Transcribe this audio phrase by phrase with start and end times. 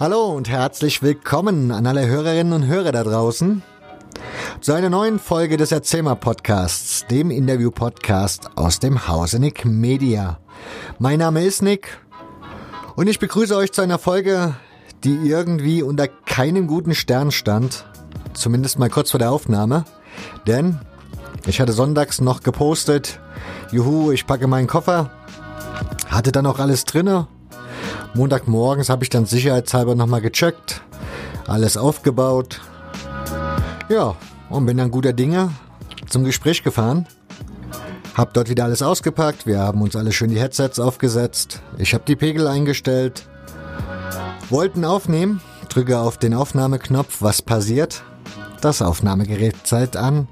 [0.00, 3.62] Hallo und herzlich willkommen an alle Hörerinnen und Hörer da draußen
[4.60, 10.38] zu einer neuen Folge des Erzählmer Podcasts, dem Interview-Podcast aus dem Hause Nick Media.
[11.00, 11.98] Mein Name ist Nick
[12.94, 14.54] und ich begrüße euch zu einer Folge,
[15.02, 17.84] die irgendwie unter keinem guten Stern stand,
[18.34, 19.84] zumindest mal kurz vor der Aufnahme,
[20.46, 20.78] denn
[21.44, 23.18] ich hatte sonntags noch gepostet,
[23.72, 25.10] juhu, ich packe meinen Koffer,
[26.08, 27.26] hatte dann auch alles drinne
[28.14, 30.82] Montagmorgens habe ich dann sicherheitshalber nochmal gecheckt,
[31.46, 32.60] alles aufgebaut.
[33.88, 34.16] Ja,
[34.50, 35.50] und bin dann guter Dinge
[36.08, 37.06] zum Gespräch gefahren.
[38.14, 41.60] Hab dort wieder alles ausgepackt, wir haben uns alle schön die Headsets aufgesetzt.
[41.78, 43.28] Ich habe die Pegel eingestellt.
[44.50, 48.02] Wollten aufnehmen, drücke auf den Aufnahmeknopf, was passiert?
[48.60, 50.26] Das Aufnahmegerät zeigt an.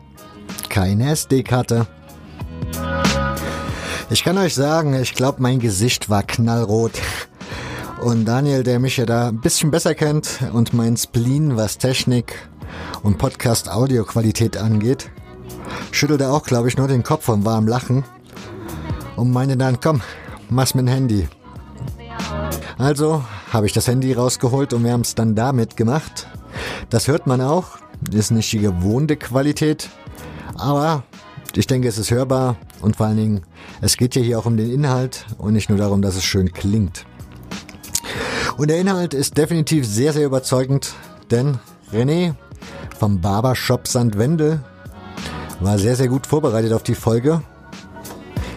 [0.68, 1.86] Keine SD-Karte.
[4.10, 6.92] Ich kann euch sagen, ich glaube, mein Gesicht war knallrot.
[8.06, 12.48] Und Daniel, der mich ja da ein bisschen besser kennt und mein Spleen, was Technik
[13.02, 15.10] und Podcast-Audioqualität angeht,
[15.90, 18.04] schüttelte auch, glaube ich, nur den Kopf vom warmen Lachen
[19.16, 20.02] und meinte dann, komm,
[20.48, 21.28] mach's mit dem Handy.
[22.78, 26.28] Also habe ich das Handy rausgeholt und wir haben es dann damit gemacht.
[26.90, 27.70] Das hört man auch,
[28.12, 29.90] ist nicht die gewohnte Qualität,
[30.54, 31.02] aber
[31.56, 33.40] ich denke, es ist hörbar und vor allen Dingen,
[33.80, 36.52] es geht ja hier auch um den Inhalt und nicht nur darum, dass es schön
[36.52, 37.04] klingt.
[38.56, 40.94] Und der Inhalt ist definitiv sehr, sehr überzeugend,
[41.30, 41.58] denn
[41.92, 42.34] René
[42.98, 44.16] vom Barbershop St.
[44.16, 44.60] Wendel
[45.60, 47.42] war sehr, sehr gut vorbereitet auf die Folge.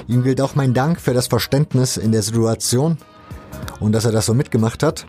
[0.08, 2.98] Ihm gilt auch mein Dank für das Verständnis in der Situation
[3.82, 5.06] und dass er das so mitgemacht hat.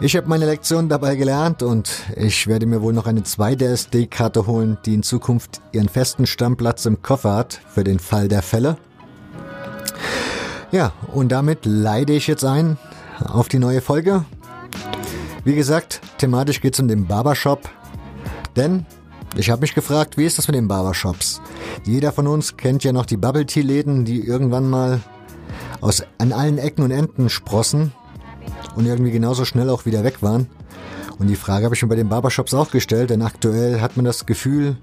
[0.00, 4.46] Ich habe meine Lektion dabei gelernt und ich werde mir wohl noch eine zweite SD-Karte
[4.46, 8.76] holen, die in Zukunft ihren festen Stammplatz im Koffer hat für den Fall der Fälle.
[10.70, 12.76] Ja, und damit leide ich jetzt ein
[13.24, 14.24] auf die neue Folge.
[15.44, 17.68] Wie gesagt, thematisch geht es um den Barbershop.
[18.56, 18.86] Denn
[19.36, 21.40] ich habe mich gefragt, wie ist das mit den Barbershops?
[21.84, 25.00] Jeder von uns kennt ja noch die Bubble Tea Läden, die irgendwann mal
[25.80, 27.92] aus an allen Ecken und Enden sprossen
[28.74, 30.48] und irgendwie genauso schnell auch wieder weg waren.
[31.18, 34.04] Und die Frage habe ich mir bei den Barbershops auch gestellt, denn aktuell hat man
[34.04, 34.76] das Gefühl,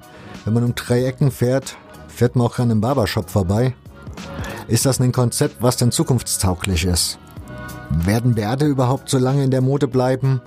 [0.43, 1.77] wenn man um drei Ecken fährt,
[2.07, 3.73] fährt man auch an einem Barbershop vorbei.
[4.67, 7.19] Ist das ein Konzept, was denn zukunftstauglich ist?
[7.89, 10.41] Werden Bärte überhaupt so lange in der Mode bleiben?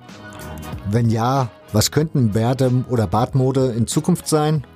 [0.90, 4.66] Wenn ja, was könnten Bärte oder Bartmode in Zukunft sein?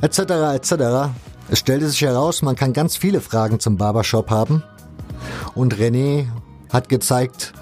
[0.00, 0.18] Etc.
[0.18, 1.12] etc.
[1.48, 4.62] Es stellte sich heraus, man kann ganz viele Fragen zum Barbershop haben.
[5.54, 6.26] Und René
[6.72, 7.52] hat gezeigt,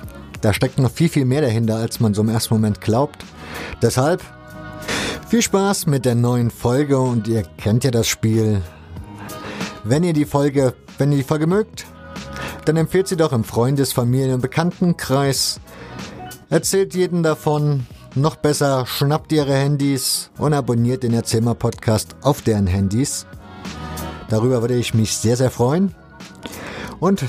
[0.40, 3.24] da steckt noch viel, viel mehr dahinter, als man so im ersten Moment glaubt.
[3.80, 4.22] Deshalb
[5.28, 8.62] viel Spaß mit der neuen Folge und ihr kennt ja das Spiel.
[9.84, 11.86] Wenn ihr die Folge, wenn ihr die Folge mögt,
[12.64, 15.60] dann empfehlt sie doch im Freundes-, Familien- und Bekanntenkreis.
[16.50, 17.86] Erzählt jeden davon.
[18.14, 23.26] Noch besser, schnappt ihre Handys und abonniert den Erzählmer Podcast auf deren Handys.
[24.28, 25.94] Darüber würde ich mich sehr, sehr freuen.
[27.00, 27.24] Und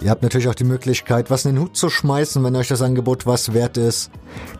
[0.00, 2.80] ihr habt natürlich auch die Möglichkeit, was in den Hut zu schmeißen, wenn euch das
[2.80, 4.10] Angebot was wert ist.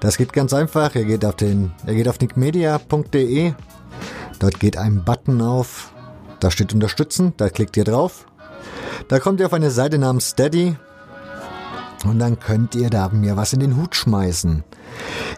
[0.01, 0.95] Das geht ganz einfach.
[0.95, 3.55] Ihr geht auf den, ihr geht auf nickmedia.de.
[4.39, 5.93] Dort geht ein Button auf.
[6.39, 7.33] Da steht Unterstützen.
[7.39, 8.27] Da klickt ihr drauf.
[9.09, 10.77] Da kommt ihr auf eine Seite namens Steady
[12.05, 14.65] und dann könnt ihr da mir was in den Hut schmeißen.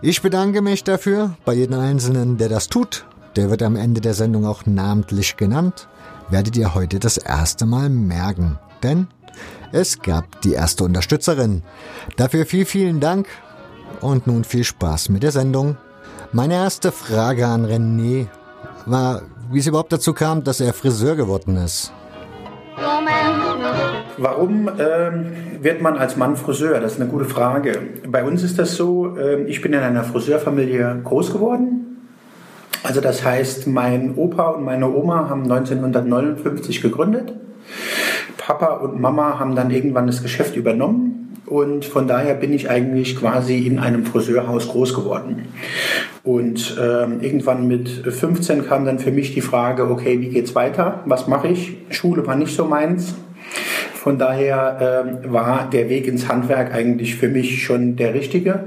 [0.02, 3.04] Ich bedanke mich dafür bei jedem Einzelnen, der das tut.
[3.36, 5.88] Der wird am Ende der Sendung auch namentlich genannt.
[6.30, 8.58] Werdet ihr heute das erste Mal merken.
[8.82, 9.08] Denn
[9.72, 11.62] es gab die erste Unterstützerin.
[12.16, 13.26] Dafür viel, vielen Dank
[14.00, 15.76] und nun viel Spaß mit der Sendung.
[16.32, 18.28] Meine erste Frage an René
[18.86, 21.92] war, wie es überhaupt dazu kam, dass er Friseur geworden ist.
[24.16, 26.80] Warum ähm, wird man als Mann Friseur?
[26.80, 27.78] Das ist eine gute Frage.
[28.08, 31.84] Bei uns ist das so, äh, ich bin in einer Friseurfamilie groß geworden.
[32.82, 37.32] Also das heißt, mein Opa und meine Oma haben 1959 gegründet.
[38.36, 41.23] Papa und Mama haben dann irgendwann das Geschäft übernommen.
[41.46, 45.48] Und von daher bin ich eigentlich quasi in einem Friseurhaus groß geworden.
[46.22, 51.02] Und ähm, irgendwann mit 15 kam dann für mich die Frage, okay, wie geht's weiter?
[51.04, 51.76] Was mache ich?
[51.90, 53.14] Schule war nicht so meins.
[53.92, 58.64] Von daher ähm, war der Weg ins Handwerk eigentlich für mich schon der richtige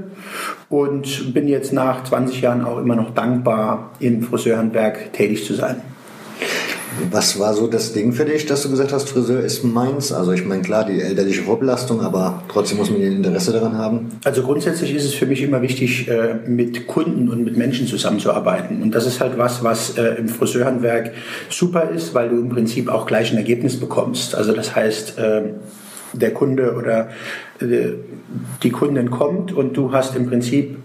[0.68, 5.76] und bin jetzt nach 20 Jahren auch immer noch dankbar, im Friseurhandwerk tätig zu sein.
[7.10, 10.12] Was war so das Ding für dich, dass du gesagt hast, Friseur ist meins?
[10.12, 14.08] Also ich meine, klar, die elterliche Vorbelastung, aber trotzdem muss man ein Interesse daran haben.
[14.24, 18.82] Also grundsätzlich ist es für mich immer wichtig, äh, mit Kunden und mit Menschen zusammenzuarbeiten.
[18.82, 21.12] Und das ist halt was, was äh, im Friseurhandwerk
[21.48, 24.34] super ist, weil du im Prinzip auch gleich ein Ergebnis bekommst.
[24.34, 25.42] Also das heißt, äh,
[26.12, 27.08] der Kunde oder
[27.60, 30.78] die Kundin kommt und du hast im Prinzip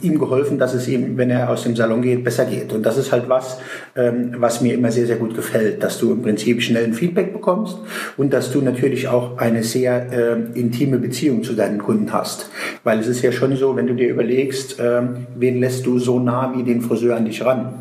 [0.00, 2.72] ihm geholfen, dass es ihm, wenn er aus dem Salon geht, besser geht.
[2.72, 3.58] Und das ist halt was,
[3.94, 7.32] ähm, was mir immer sehr, sehr gut gefällt, dass du im Prinzip schnell ein Feedback
[7.32, 7.78] bekommst
[8.16, 12.50] und dass du natürlich auch eine sehr äh, intime Beziehung zu deinen Kunden hast.
[12.84, 15.02] Weil es ist ja schon so, wenn du dir überlegst, äh,
[15.34, 17.74] wen lässt du so nah wie den Friseur an dich ran?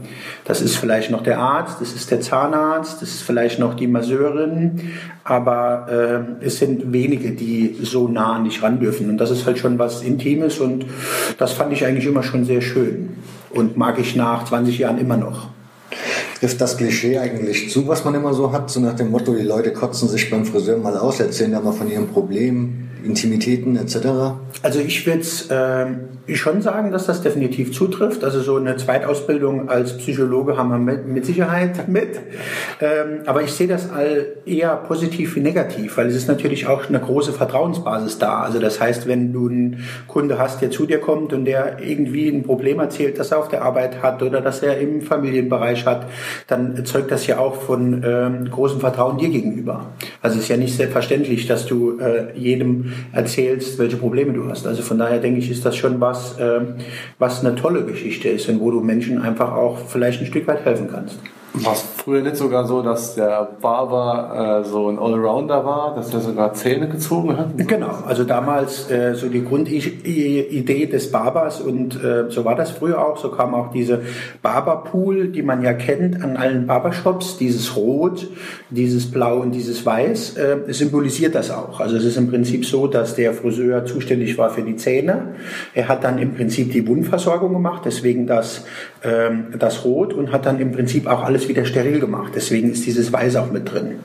[0.46, 3.88] Das ist vielleicht noch der Arzt, das ist der Zahnarzt, das ist vielleicht noch die
[3.88, 4.92] Masseurin,
[5.24, 5.88] aber
[6.40, 9.10] äh, es sind wenige, die so nah an dich ran dürfen.
[9.10, 10.86] Und das ist halt schon was Intimes und
[11.40, 13.18] das fand ich eigentlich immer schon sehr schön
[13.50, 15.48] und mag ich nach 20 Jahren immer noch.
[16.40, 19.42] Trifft das Klischee eigentlich zu, was man immer so hat, so nach dem Motto, die
[19.42, 23.98] Leute kotzen sich beim Friseur mal aus, erzählen da mal von ihrem Problem, Intimitäten etc.?
[24.62, 28.24] Also ich würde äh, schon sagen, dass das definitiv zutrifft.
[28.24, 32.20] Also so eine Zweitausbildung als Psychologe haben wir mit, mit Sicherheit mit.
[32.82, 36.90] Ähm, aber ich sehe das all eher positiv wie negativ, weil es ist natürlich auch
[36.90, 38.42] eine große Vertrauensbasis da.
[38.42, 42.30] Also das heißt, wenn du einen Kunde hast, der zu dir kommt und der irgendwie
[42.30, 46.08] ein Problem erzählt, das er auf der Arbeit hat oder das er im Familienbereich hat,
[46.48, 49.88] dann zeugt das ja auch von ähm, großem Vertrauen dir gegenüber.
[50.22, 54.68] Also es ist ja nicht selbstverständlich, dass du äh, jedem erzählst, welche Probleme du hast.
[54.68, 56.62] Also von daher denke ich, ist das schon was, äh,
[57.20, 60.66] was eine tolle Geschichte ist und wo du Menschen einfach auch vielleicht ein Stück weit
[60.66, 61.20] helfen kannst.
[61.54, 66.14] War es früher nicht sogar so, dass der Barber äh, so ein Allrounder war, dass
[66.14, 67.58] er sogar Zähne gezogen hat?
[67.58, 73.04] Genau, also damals äh, so die Grundidee des Barbers und äh, so war das früher
[73.04, 73.18] auch.
[73.18, 74.04] So kam auch diese
[74.44, 78.28] Barberpool, die man ja kennt an allen Barbershops, dieses Rot,
[78.70, 81.80] dieses Blau und dieses Weiß, äh, symbolisiert das auch.
[81.80, 85.34] Also es ist im Prinzip so, dass der Friseur zuständig war für die Zähne.
[85.74, 88.64] Er hat dann im Prinzip die Wundversorgung gemacht, deswegen das,
[89.02, 92.34] äh, das Rot und hat dann im Prinzip auch alles wieder steril gemacht.
[92.36, 94.00] Deswegen ist dieses Weiß auch mit drin.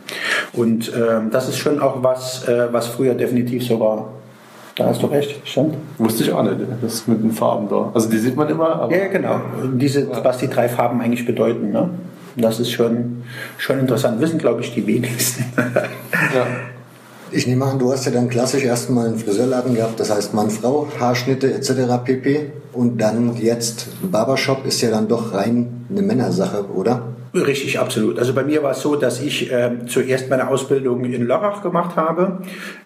[0.53, 4.09] Und äh, das ist schon auch was, äh, was früher definitiv so war.
[4.77, 5.77] Da hast du recht, stimmt.
[5.99, 7.91] Wusste ich auch nicht, das mit den Farben da.
[7.93, 8.89] Also die sieht man immer.
[8.91, 9.41] ja, genau.
[9.75, 10.25] Diese, ja.
[10.25, 11.71] was die drei Farben eigentlich bedeuten.
[11.71, 11.91] Ne?
[12.37, 13.23] Das ist schon,
[13.59, 14.21] schon interessant.
[14.21, 15.45] Wissen, glaube ich, die wenigsten.
[15.57, 16.47] ja.
[17.33, 20.51] Ich nehme an, du hast ja dann klassisch erstmal einen Friseurladen gehabt, das heißt Mann,
[20.51, 21.73] Frau, Haarschnitte etc.
[22.05, 22.51] pp.
[22.73, 27.03] Und dann jetzt Barbershop ist ja dann doch rein eine Männersache, oder?
[27.33, 28.19] Richtig, absolut.
[28.19, 31.95] Also bei mir war es so, dass ich äh, zuerst meine Ausbildung in Lörrach gemacht
[31.97, 32.39] habe.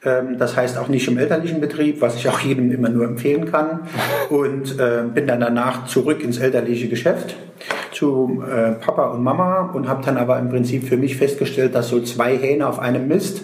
[0.05, 3.51] Ähm, das heißt auch nicht im elterlichen Betrieb, was ich auch jedem immer nur empfehlen
[3.51, 3.89] kann.
[4.29, 7.37] Und äh, bin dann danach zurück ins elterliche Geschäft
[7.95, 11.89] zu äh, Papa und Mama und habe dann aber im Prinzip für mich festgestellt, dass
[11.89, 13.43] so zwei Hähne auf einem Mist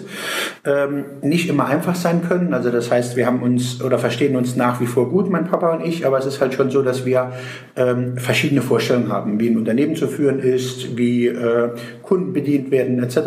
[0.65, 2.53] ähm, nicht immer einfach sein können.
[2.53, 5.73] Also das heißt, wir haben uns oder verstehen uns nach wie vor gut, mein Papa
[5.73, 7.31] und ich, aber es ist halt schon so, dass wir
[7.75, 11.69] ähm, verschiedene Vorstellungen haben, wie ein Unternehmen zu führen ist, wie äh,
[12.03, 13.17] Kunden bedient werden etc.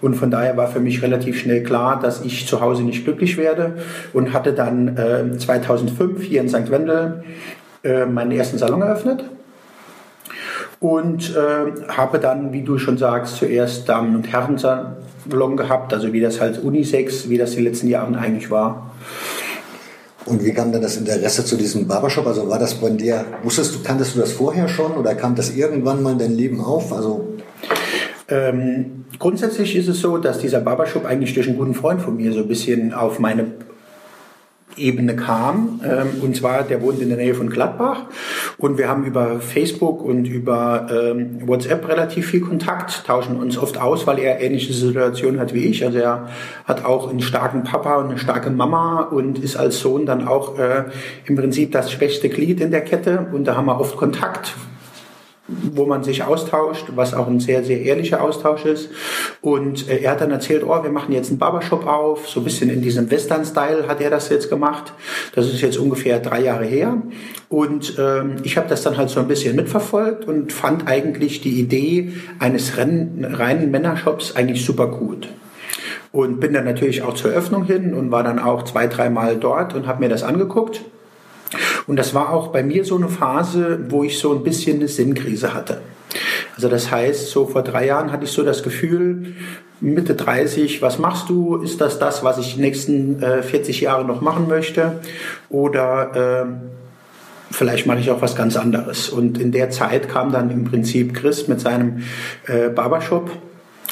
[0.00, 3.36] Und von daher war für mich relativ schnell klar, dass ich zu Hause nicht glücklich
[3.36, 3.76] werde
[4.12, 6.70] und hatte dann äh, 2005 hier in St.
[6.70, 7.22] Wendel
[7.84, 9.24] äh, meinen ersten Salon eröffnet
[10.80, 16.20] und äh, habe dann, wie du schon sagst, zuerst Damen- und Herren-Salon gehabt, also wie
[16.20, 18.90] das halt Unisex, wie das die letzten Jahre eigentlich war.
[20.24, 22.26] Und wie kam dann das Interesse zu diesem Barbershop?
[22.26, 25.54] Also war das bei dir, wusstest du, kanntest du das vorher schon oder kam das
[25.54, 26.92] irgendwann mal in dein Leben auf?
[26.92, 27.38] Also
[28.28, 32.32] ähm, grundsätzlich ist es so, dass dieser Barbershop eigentlich durch einen guten Freund von mir
[32.32, 33.46] so ein bisschen auf meine
[34.78, 35.80] Ebene kam.
[35.84, 38.02] Ähm, und zwar, der wohnt in der Nähe von Gladbach.
[38.56, 43.80] Und wir haben über Facebook und über ähm, WhatsApp relativ viel Kontakt, tauschen uns oft
[43.80, 45.84] aus, weil er ähnliche Situationen hat wie ich.
[45.84, 46.28] Also er
[46.64, 50.58] hat auch einen starken Papa und eine starke Mama und ist als Sohn dann auch
[50.58, 50.84] äh,
[51.26, 53.26] im Prinzip das schwächste Glied in der Kette.
[53.32, 54.54] Und da haben wir oft Kontakt,
[55.48, 58.90] wo man sich austauscht, was auch ein sehr, sehr ehrlicher Austausch ist.
[59.40, 62.44] Und äh, er hat dann erzählt, oh, wir machen jetzt einen Barbershop auf, so ein
[62.44, 64.92] bisschen in diesem Western-Style hat er das jetzt gemacht.
[65.34, 67.02] Das ist jetzt ungefähr drei Jahre her.
[67.48, 71.58] Und ähm, ich habe das dann halt so ein bisschen mitverfolgt und fand eigentlich die
[71.58, 75.28] Idee eines reinen Männershops eigentlich super gut.
[76.12, 79.74] Und bin dann natürlich auch zur Öffnung hin und war dann auch zwei, dreimal dort
[79.74, 80.82] und habe mir das angeguckt.
[81.88, 84.88] Und das war auch bei mir so eine Phase, wo ich so ein bisschen eine
[84.88, 85.80] Sinnkrise hatte.
[86.54, 89.34] Also das heißt, so vor drei Jahren hatte ich so das Gefühl,
[89.80, 91.56] Mitte 30, was machst du?
[91.56, 95.00] Ist das das, was ich die nächsten äh, 40 Jahre noch machen möchte?
[95.48, 99.08] Oder äh, vielleicht mache ich auch was ganz anderes.
[99.08, 102.02] Und in der Zeit kam dann im Prinzip Chris mit seinem
[102.46, 103.30] äh, Barbershop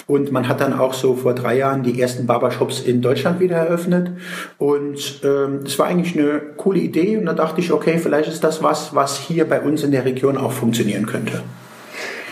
[0.06, 3.56] und man hat dann auch so vor drei Jahren die ersten Barbershops in Deutschland wieder
[3.56, 4.12] eröffnet.
[4.56, 7.16] Und ähm, das war eigentlich eine coole Idee.
[7.16, 10.04] Und da dachte ich, okay, vielleicht ist das was, was hier bei uns in der
[10.04, 11.42] Region auch funktionieren könnte.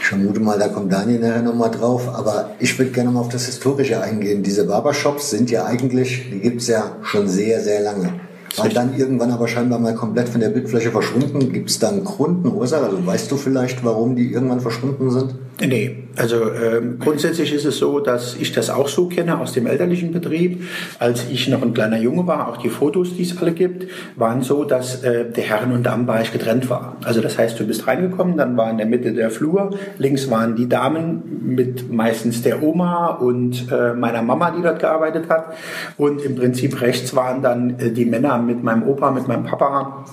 [0.00, 3.30] Ich vermute mal, da kommt Daniel nachher nochmal drauf, aber ich würde gerne mal auf
[3.30, 4.42] das Historische eingehen.
[4.42, 8.12] Diese Barbershops sind ja eigentlich, die gibt es ja schon sehr, sehr lange.
[8.56, 11.52] War dann irgendwann aber scheinbar mal komplett von der Bildfläche verschwunden.
[11.52, 12.84] Gibt es da einen Grund, eine Ursache?
[12.84, 15.34] Also weißt du vielleicht, warum die irgendwann verschwunden sind?
[15.60, 19.66] Nee, also ähm, grundsätzlich ist es so, dass ich das auch so kenne aus dem
[19.66, 20.64] elterlichen Betrieb.
[20.98, 24.42] Als ich noch ein kleiner Junge war, auch die Fotos, die es alle gibt, waren
[24.42, 26.96] so, dass äh, der Herren- und Damenbereich getrennt war.
[27.04, 30.56] Also das heißt, du bist reingekommen, dann war in der Mitte der Flur, links waren
[30.56, 35.54] die Damen mit meistens der Oma und äh, meiner Mama, die dort gearbeitet hat.
[35.96, 40.04] Und im Prinzip rechts waren dann äh, die Männer mit meinem Opa, mit meinem Papa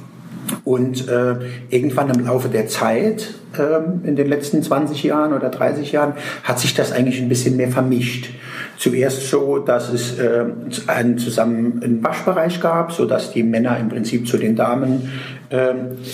[0.64, 1.36] und äh,
[1.70, 6.60] irgendwann im Laufe der Zeit, äh, in den letzten 20 Jahren oder 30 Jahren, hat
[6.60, 8.30] sich das eigentlich ein bisschen mehr vermischt.
[8.78, 10.46] Zuerst so, dass es äh,
[10.88, 15.12] einen zusammen einen Waschbereich gab, so dass die Männer im Prinzip zu den Damen
[15.50, 15.74] äh,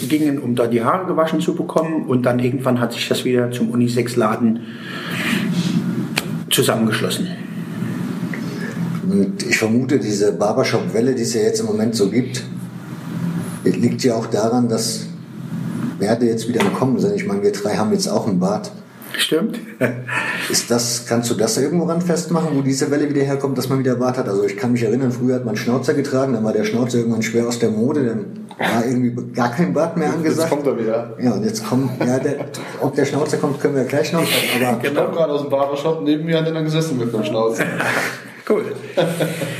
[0.10, 2.06] gingen, um dort die Haare gewaschen zu bekommen.
[2.08, 4.60] Und dann irgendwann hat sich das wieder zum Unisex-Laden
[6.50, 7.28] zusammengeschlossen.
[9.48, 12.44] Ich vermute, diese Barbershop-Welle, die es ja jetzt im Moment so gibt,
[13.76, 15.08] liegt ja auch daran, dass
[16.00, 17.16] Bärte jetzt wieder im Kommen sind.
[17.16, 18.72] Ich meine, wir drei haben jetzt auch einen Bart.
[19.18, 19.60] Stimmt.
[20.50, 23.80] Ist das, kannst du das irgendwo ran festmachen, wo diese Welle wieder herkommt, dass man
[23.80, 24.28] wieder Bart hat?
[24.28, 27.24] Also ich kann mich erinnern, früher hat man Schnauzer getragen, dann war der Schnauzer irgendwann
[27.24, 28.26] schwer aus der Mode, dann
[28.60, 30.40] war irgendwie gar kein Bart mehr angesagt.
[30.40, 31.14] Jetzt kommt er wieder.
[31.20, 32.46] Ja, und jetzt kommt, ja, der,
[32.82, 34.22] ob der Schnauzer kommt, können wir gleich noch.
[34.22, 37.64] Aber Ich komme gerade aus dem Barbershop, neben mir hat er gesessen mit einem Schnauze.
[38.50, 38.64] Cool.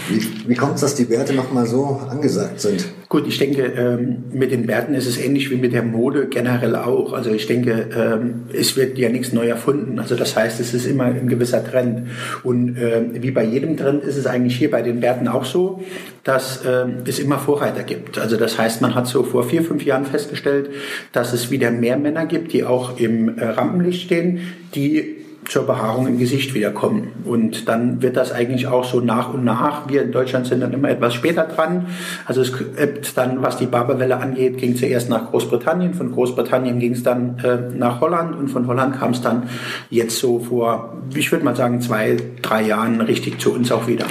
[0.10, 2.86] wie, wie kommt es, dass die Werte nochmal so angesagt sind?
[3.10, 6.76] Gut, ich denke, ähm, mit den Bärten ist es ähnlich wie mit der Mode generell
[6.76, 7.12] auch.
[7.12, 10.00] Also ich denke, ähm, es wird ja nichts neu erfunden.
[10.00, 12.08] Also das heißt, es ist immer ein gewisser Trend.
[12.44, 15.84] Und ähm, wie bei jedem Trend ist es eigentlich hier bei den Bärten auch so,
[16.24, 16.62] dass
[17.06, 18.18] es immer Vorreiter gibt.
[18.18, 20.70] Also das heißt, man hat so vor vier, fünf Jahren festgestellt,
[21.14, 24.42] dass es wieder mehr Männer gibt, die auch im äh, Rampenlicht stehen,
[24.76, 25.17] die
[25.50, 27.12] zur Behaarung im Gesicht wiederkommen.
[27.26, 29.90] Und dann wird das eigentlich auch so nach und nach.
[29.90, 31.88] Wir in Deutschland sind dann immer etwas später dran.
[32.26, 35.94] Also es ebbt dann, was die Barberwelle angeht, ging zuerst nach Großbritannien.
[35.94, 39.44] Von Großbritannien ging es dann äh, nach Holland und von Holland kam es dann
[39.90, 44.06] jetzt so vor, ich würde mal sagen, zwei, drei Jahren richtig zu uns auch wieder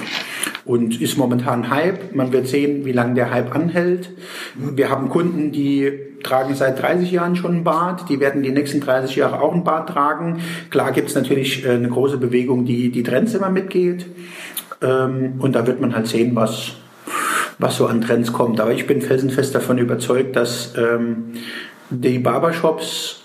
[0.66, 2.14] und ist momentan Hype.
[2.14, 4.10] Man wird sehen, wie lange der Hype anhält.
[4.54, 5.92] Wir haben Kunden, die
[6.24, 8.08] tragen seit 30 Jahren schon einen Bart.
[8.08, 10.40] Die werden die nächsten 30 Jahre auch einen Bart tragen.
[10.70, 14.06] Klar gibt es natürlich äh, eine große Bewegung, die die Trends immer mitgeht.
[14.82, 16.72] Ähm, und da wird man halt sehen, was,
[17.58, 18.58] was so an Trends kommt.
[18.60, 21.34] Aber ich bin felsenfest davon überzeugt, dass ähm,
[21.90, 23.22] die Barbershops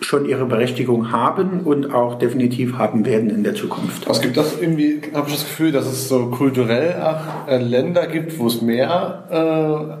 [0.00, 4.08] schon ihre Berechtigung haben und auch definitiv haben werden in der Zukunft.
[4.08, 8.06] Was gibt das irgendwie, habe ich das Gefühl, dass es so kulturell auch äh, Länder
[8.06, 9.98] gibt, wo es mehr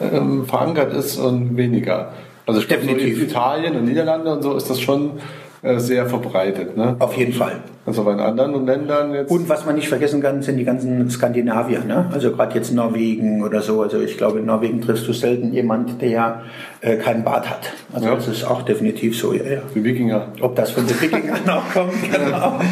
[0.00, 2.12] äh, ähm, verankert ist und weniger.
[2.46, 2.96] Also ich glaube, so.
[2.96, 6.76] Italien und Niederlande und so ist das schon äh, sehr verbreitet.
[6.76, 6.96] Ne?
[6.98, 7.56] Auf jeden Fall.
[7.84, 9.30] Also bei anderen Ländern jetzt.
[9.30, 11.80] Und was man nicht vergessen kann, sind die ganzen Skandinavier.
[11.84, 12.08] Ne?
[12.12, 13.82] Also gerade jetzt Norwegen oder so.
[13.82, 16.42] Also ich glaube, in Norwegen triffst du selten jemand, der
[16.80, 17.72] äh, keinen Bart hat.
[17.92, 18.14] Also Ja.
[18.14, 19.32] das ist auch definitiv so.
[19.32, 19.60] Ja, ja.
[19.74, 20.28] die Wikinger.
[20.40, 22.60] Ob das von den Wikingern auch kommt, genau.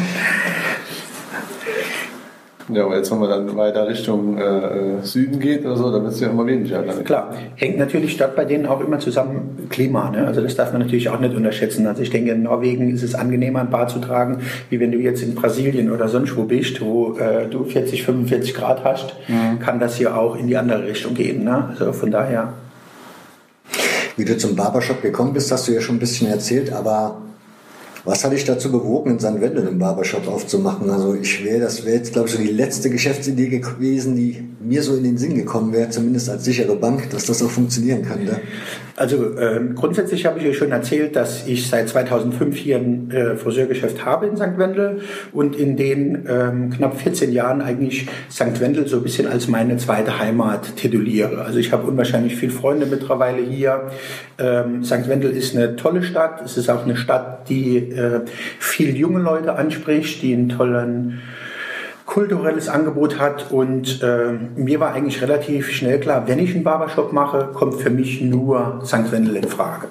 [2.69, 6.13] Ja, aber jetzt, wenn man dann weiter Richtung äh, Süden geht oder so, dann wird
[6.13, 6.81] es ja immer weniger.
[6.81, 7.03] Dann.
[7.05, 10.09] Klar, hängt natürlich dort bei denen auch immer zusammen Klima.
[10.09, 10.27] Ne?
[10.27, 11.87] Also das darf man natürlich auch nicht unterschätzen.
[11.87, 14.97] Also ich denke, in Norwegen ist es angenehmer, ein Bart zu tragen, wie wenn du
[14.97, 19.13] jetzt in Brasilien oder sonst wo bist, wo äh, du 40, 45 Grad hast,
[19.59, 21.43] kann das hier auch in die andere Richtung gehen.
[21.43, 21.69] Ne?
[21.69, 22.53] Also von daher.
[24.17, 27.17] Wie du zum Barbershop gekommen bist, hast du ja schon ein bisschen erzählt, aber
[28.07, 29.41] was hat dich dazu bewogen, in St.
[29.41, 30.89] Wendel einen Barbershop aufzumachen?
[30.89, 34.81] Also ich wäre, das wäre jetzt, glaube ich, so die letzte Geschäftsidee gewesen, die mir
[34.81, 38.39] so in den Sinn gekommen wäre, zumindest als sichere Bank, dass das auch funktionieren könnte.
[38.95, 43.35] Also ähm, grundsätzlich habe ich euch schon erzählt, dass ich seit 2005 hier ein äh,
[43.35, 44.57] Friseurgeschäft habe in St.
[44.57, 45.01] Wendel
[45.33, 48.59] und in den ähm, knapp 14 Jahren eigentlich St.
[48.59, 51.45] Wendel so ein bisschen als meine zweite Heimat tituliere.
[51.45, 53.91] Also ich habe unwahrscheinlich viele Freunde mittlerweile hier.
[54.39, 55.07] Ähm, St.
[55.07, 56.41] Wendel ist eine tolle Stadt.
[56.43, 58.21] Es ist auch eine Stadt, die äh,
[58.59, 61.21] viel junge Leute anspricht, die einen tollen
[62.05, 67.11] kulturelles Angebot hat und äh, mir war eigentlich relativ schnell klar, wenn ich einen Barbershop
[67.11, 69.11] mache, kommt für mich nur St.
[69.11, 69.89] Wendel in Frage,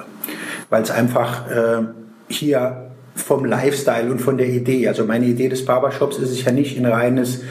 [0.71, 1.83] weil es einfach äh,
[2.29, 6.53] hier vom Lifestyle und von der Idee, also meine Idee des Barbershops ist es ja
[6.53, 7.43] nicht ein reines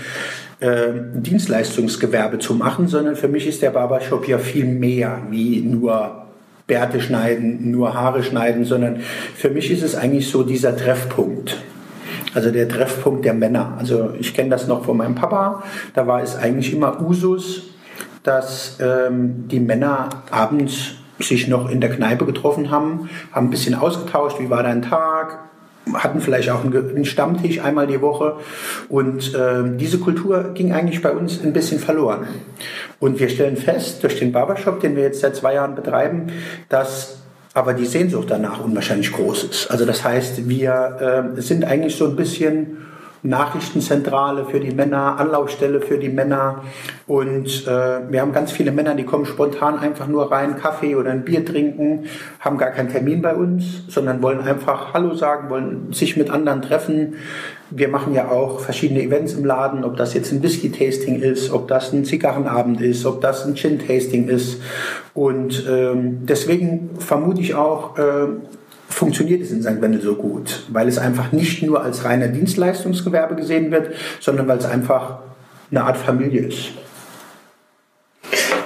[0.60, 6.25] äh, Dienstleistungsgewerbe zu machen, sondern für mich ist der Barbershop ja viel mehr wie nur
[6.68, 9.02] Bärte schneiden, nur Haare schneiden, sondern
[9.36, 11.58] für mich ist es eigentlich so dieser Treffpunkt.
[12.34, 13.76] Also der Treffpunkt der Männer.
[13.78, 15.64] Also ich kenne das noch von meinem Papa.
[15.94, 17.64] Da war es eigentlich immer Usus,
[18.24, 23.76] dass ähm, die Männer abends sich noch in der Kneipe getroffen haben, haben ein bisschen
[23.76, 25.45] ausgetauscht, wie war dein Tag,
[25.94, 28.38] hatten vielleicht auch einen Stammtisch einmal die Woche
[28.90, 32.28] und äh, diese Kultur ging eigentlich bei uns ein bisschen verloren.
[33.00, 36.28] Und wir stellen fest, durch den Barbershop, den wir jetzt seit zwei Jahren betreiben,
[36.70, 37.20] dass
[37.54, 39.72] aber die Sehnsucht danach unwahrscheinlich groß ist.
[39.72, 42.78] Also das heißt, wir äh, sind eigentlich so ein bisschen
[43.26, 46.64] Nachrichtenzentrale für die Männer, Anlaufstelle für die Männer.
[47.08, 51.12] Und äh, wir haben ganz viele Männer, die kommen spontan einfach nur rein, Kaffee oder
[51.12, 52.06] ein Bier trinken,
[52.40, 56.62] haben gar keinen Termin bei uns, sondern wollen einfach Hallo sagen, wollen sich mit anderen
[56.62, 57.16] treffen.
[57.72, 61.68] Wir machen ja auch verschiedene Events im Laden, ob das jetzt ein Whisky-Tasting ist, ob
[61.68, 64.62] das ein Zigarrenabend ist, ob das ein Gin-Tasting ist.
[65.16, 68.28] Und ähm, deswegen vermute ich auch, äh,
[68.96, 69.82] funktioniert es in St.
[69.82, 74.58] Wendel so gut, weil es einfach nicht nur als reiner Dienstleistungsgewerbe gesehen wird, sondern weil
[74.58, 75.20] es einfach
[75.70, 76.70] eine Art Familie ist.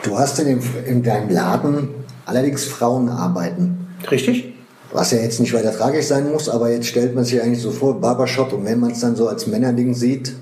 [0.03, 1.89] Du hast in, dem, in deinem Laden
[2.27, 3.87] allerdings Frauen arbeiten.
[4.11, 4.53] Richtig?
[4.93, 7.71] Was ja jetzt nicht weiter tragisch sein muss, aber jetzt stellt man sich eigentlich so
[7.71, 10.33] vor, Barbershop, und wenn man es dann so als Männerding sieht,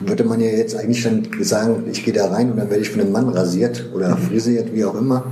[0.00, 2.90] würde man ja jetzt eigentlich dann sagen, ich gehe da rein und dann werde ich
[2.90, 5.24] von einem Mann rasiert oder frisiert, wie auch immer.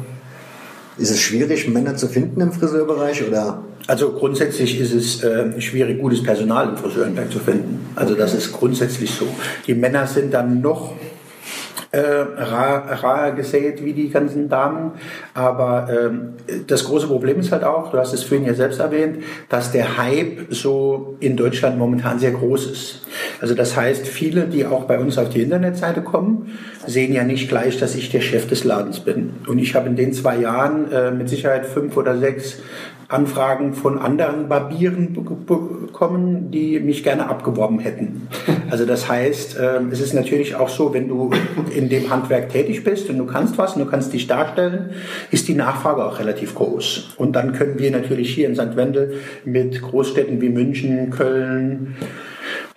[0.97, 3.63] Ist es schwierig, Männer zu finden im Friseurbereich oder?
[3.87, 7.87] Also grundsätzlich ist es äh, schwierig, gutes Personal im Friseurenberg zu finden.
[7.97, 9.27] Also das ist grundsätzlich so.
[9.67, 10.95] Die Männer sind dann noch
[11.95, 14.93] äh, rar, rar gesät wie die ganzen Damen.
[15.33, 16.35] Aber ähm,
[16.67, 19.97] das große Problem ist halt auch, du hast es vorhin ja selbst erwähnt, dass der
[19.97, 23.03] Hype so in Deutschland momentan sehr groß ist.
[23.41, 27.49] Also das heißt, viele, die auch bei uns auf die Internetseite kommen, sehen ja nicht
[27.49, 29.35] gleich, dass ich der Chef des Ladens bin.
[29.47, 32.59] Und ich habe in den zwei Jahren äh, mit Sicherheit fünf oder sechs
[33.09, 38.29] Anfragen von anderen Barbieren bekommen, die mich gerne abgeworben hätten.
[38.71, 41.31] Also das heißt, ähm, es ist natürlich auch so, wenn du
[41.75, 44.91] in dem Handwerk tätig bist und du kannst was und du kannst dich darstellen,
[45.31, 47.15] ist die Nachfrage auch relativ groß.
[47.17, 48.77] Und dann können wir natürlich hier in St.
[48.77, 51.97] Wendel mit Großstädten wie München, Köln,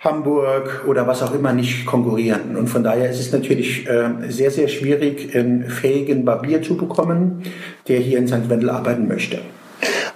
[0.00, 2.56] Hamburg oder was auch immer nicht konkurrieren.
[2.56, 7.42] Und von daher ist es natürlich äh, sehr, sehr schwierig, einen fähigen Barbier zu bekommen,
[7.88, 8.48] der hier in St.
[8.48, 9.40] Wendel arbeiten möchte.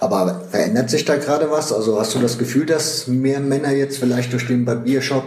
[0.03, 1.71] Aber verändert sich da gerade was?
[1.71, 5.23] Also hast du das Gefühl, dass mehr Männer jetzt vielleicht durch den Barbiershop,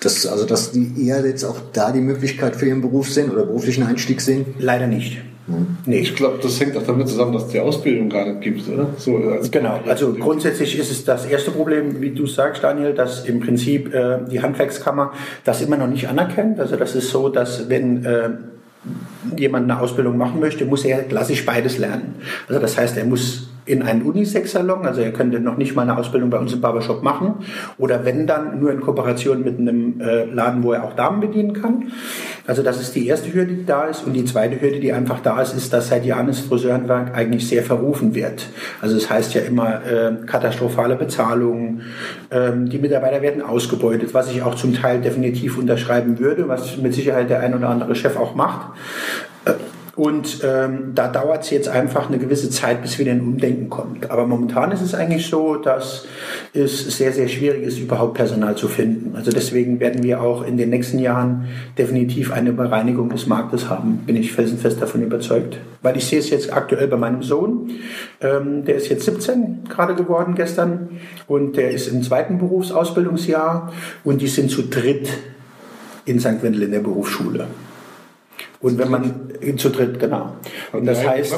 [0.00, 3.44] dass, also dass die eher jetzt auch da die Möglichkeit für ihren Beruf sehen oder
[3.44, 4.54] beruflichen Einstieg sehen?
[4.58, 5.18] Leider nicht.
[5.48, 5.76] Hm.
[5.84, 5.98] Nee.
[5.98, 8.86] Ich glaube, das hängt auch damit zusammen, dass es die Ausbildung gar nicht gibt, oder?
[8.96, 13.26] So, als genau, also grundsätzlich ist es das erste Problem, wie du sagst, Daniel, dass
[13.26, 15.12] im Prinzip äh, die Handwerkskammer
[15.44, 16.58] das immer noch nicht anerkennt.
[16.58, 18.30] Also das ist so, dass wenn äh,
[19.36, 22.14] jemand eine Ausbildung machen möchte, muss er klassisch beides lernen.
[22.48, 25.96] Also das heißt, er muss in einen Unisex-Salon, also er könnte noch nicht mal eine
[25.96, 27.36] Ausbildung bei uns im Barbershop machen
[27.78, 31.52] oder wenn dann nur in Kooperation mit einem äh, Laden, wo er auch Damen bedienen
[31.52, 31.92] kann.
[32.46, 35.20] Also das ist die erste Hürde, die da ist und die zweite Hürde, die einfach
[35.20, 38.48] da ist, ist, dass seit Jahren das Friseurenwerk eigentlich sehr verrufen wird.
[38.80, 41.82] Also es das heißt ja immer äh, katastrophale Bezahlungen,
[42.30, 46.94] ähm, die Mitarbeiter werden ausgebeutet, was ich auch zum Teil definitiv unterschreiben würde, was mit
[46.94, 48.72] Sicherheit der ein oder andere Chef auch macht.
[49.44, 49.52] Äh,
[50.00, 54.10] und ähm, da dauert es jetzt einfach eine gewisse Zeit, bis wieder ein Umdenken kommt.
[54.10, 56.06] Aber momentan ist es eigentlich so, dass
[56.54, 59.14] es sehr, sehr schwierig ist, überhaupt Personal zu finden.
[59.14, 63.98] Also deswegen werden wir auch in den nächsten Jahren definitiv eine Bereinigung des Marktes haben,
[64.06, 65.58] bin ich felsenfest davon überzeugt.
[65.82, 67.70] Weil ich sehe es jetzt aktuell bei meinem Sohn,
[68.22, 70.88] ähm, der ist jetzt 17 gerade geworden gestern
[71.26, 73.70] und der ist im zweiten Berufsausbildungsjahr
[74.04, 75.10] und die sind zu dritt
[76.06, 76.42] in St.
[76.42, 77.48] Wendel in der Berufsschule.
[78.62, 80.34] Und wenn man zu dritt, genau.
[80.72, 81.34] Und das heißt.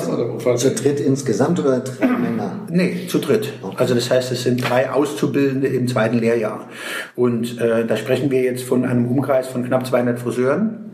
[0.57, 2.61] Zu dritt insgesamt oder drei Männer?
[2.69, 3.53] Nee, zu dritt.
[3.77, 6.69] Also das heißt, es sind drei Auszubildende im zweiten Lehrjahr.
[7.15, 10.93] Und äh, da sprechen wir jetzt von einem Umkreis von knapp 200 Friseuren.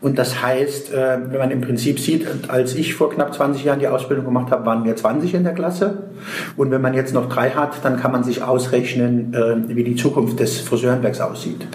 [0.00, 3.80] Und das heißt, äh, wenn man im Prinzip sieht, als ich vor knapp 20 Jahren
[3.80, 6.04] die Ausbildung gemacht habe, waren wir 20 in der Klasse.
[6.56, 9.96] Und wenn man jetzt noch drei hat, dann kann man sich ausrechnen, äh, wie die
[9.96, 11.66] Zukunft des Friseurenwerks aussieht.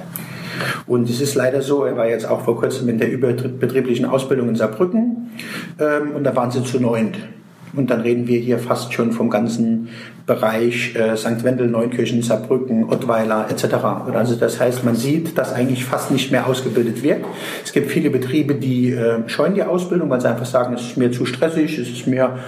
[0.87, 4.49] Und es ist leider so, er war jetzt auch vor kurzem in der überbetrieblichen Ausbildung
[4.49, 5.31] in Saarbrücken
[5.79, 7.17] ähm, und da waren sie zu neunt.
[7.75, 9.89] Und dann reden wir hier fast schon vom ganzen
[10.25, 11.43] Bereich äh, St.
[11.43, 13.73] Wendel, Neunkirchen, Saarbrücken, Ottweiler etc.
[14.13, 17.23] Also das heißt, man sieht, dass eigentlich fast nicht mehr ausgebildet wird.
[17.63, 20.97] Es gibt viele Betriebe, die äh, scheuen die Ausbildung, weil sie einfach sagen, es ist
[20.97, 22.39] mir zu stressig, es ist mir,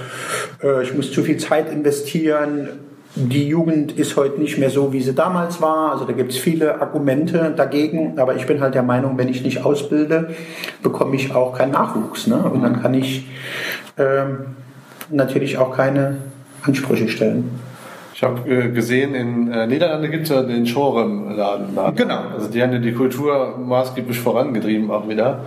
[0.63, 2.69] äh, ich muss zu viel Zeit investieren
[3.15, 5.91] die Jugend ist heute nicht mehr so, wie sie damals war.
[5.91, 8.17] Also da gibt es viele Argumente dagegen.
[8.17, 10.29] Aber ich bin halt der Meinung, wenn ich nicht ausbilde,
[10.81, 12.27] bekomme ich auch keinen Nachwuchs.
[12.27, 12.37] Ne?
[12.37, 13.27] Und dann kann ich
[13.97, 14.55] ähm,
[15.09, 16.17] natürlich auch keine
[16.63, 17.49] Ansprüche stellen.
[18.21, 21.95] Ich habe äh, gesehen, in äh, Niederlande gibt es ja den Showroom-Laden.
[21.95, 22.19] Genau.
[22.31, 25.39] Also die haben ja die Kultur maßgeblich vorangetrieben auch wieder.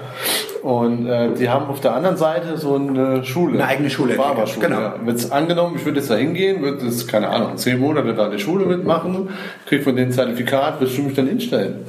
[0.65, 3.53] Und äh, die haben auf der anderen Seite so eine Schule.
[3.59, 4.15] Eine eigene Schule.
[4.17, 4.67] Barberschule.
[4.67, 4.81] Genau.
[4.81, 4.95] Ja.
[5.05, 8.31] Wird's angenommen, ich würde jetzt da hingehen, würde jetzt, keine Ahnung, zehn Monate da in
[8.33, 9.29] der Schule mitmachen,
[9.67, 11.81] krieg von denen ein Zertifikat, wirst du mich dann hinstellen.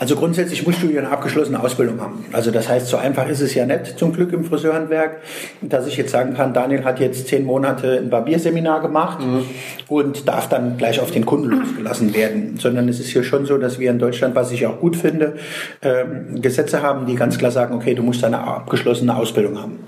[0.00, 2.24] Also grundsätzlich musst du ja eine abgeschlossene Ausbildung haben.
[2.32, 5.18] Also das heißt, so einfach ist es ja nicht zum Glück im Friseurhandwerk,
[5.60, 9.18] dass ich jetzt sagen kann, Daniel hat jetzt zehn Monate ein Barbierseminar gemacht
[9.88, 12.56] und darf dann gleich auf den Kunden losgelassen werden.
[12.58, 15.34] Sondern es ist hier schon so, dass wir in Deutschland, was ich auch gut finde,
[15.82, 19.78] ähm, Gesetze haben, die ganz klar sagen, okay, du musst eine abgeschlossene Ausbildung haben.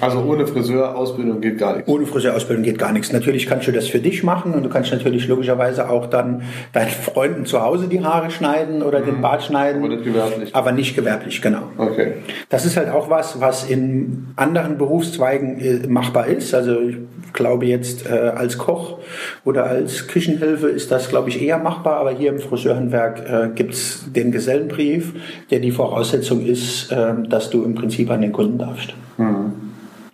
[0.00, 1.90] Also ohne Friseurausbildung geht gar nichts.
[1.90, 3.12] Ohne Friseurausbildung geht gar nichts.
[3.12, 6.90] Natürlich kannst du das für dich machen und du kannst natürlich logischerweise auch dann deinen
[6.90, 9.82] Freunden zu Hause die Haare schneiden oder den Bart schneiden.
[9.82, 10.54] Aber nicht gewerblich.
[10.54, 11.62] Aber nicht gewerblich, genau.
[11.76, 12.14] Okay.
[12.48, 16.54] Das ist halt auch was, was in anderen Berufszweigen äh, machbar ist.
[16.54, 16.98] Also ich
[17.32, 18.98] glaube jetzt äh, als Koch
[19.44, 21.96] oder als Küchenhilfe ist das, glaube ich, eher machbar.
[21.96, 25.12] Aber hier im Friseurhandwerk äh, gibt es den Gesellenbrief,
[25.50, 28.94] der die Voraussetzung ist, äh, dass du im Prinzip an den Kunden darfst.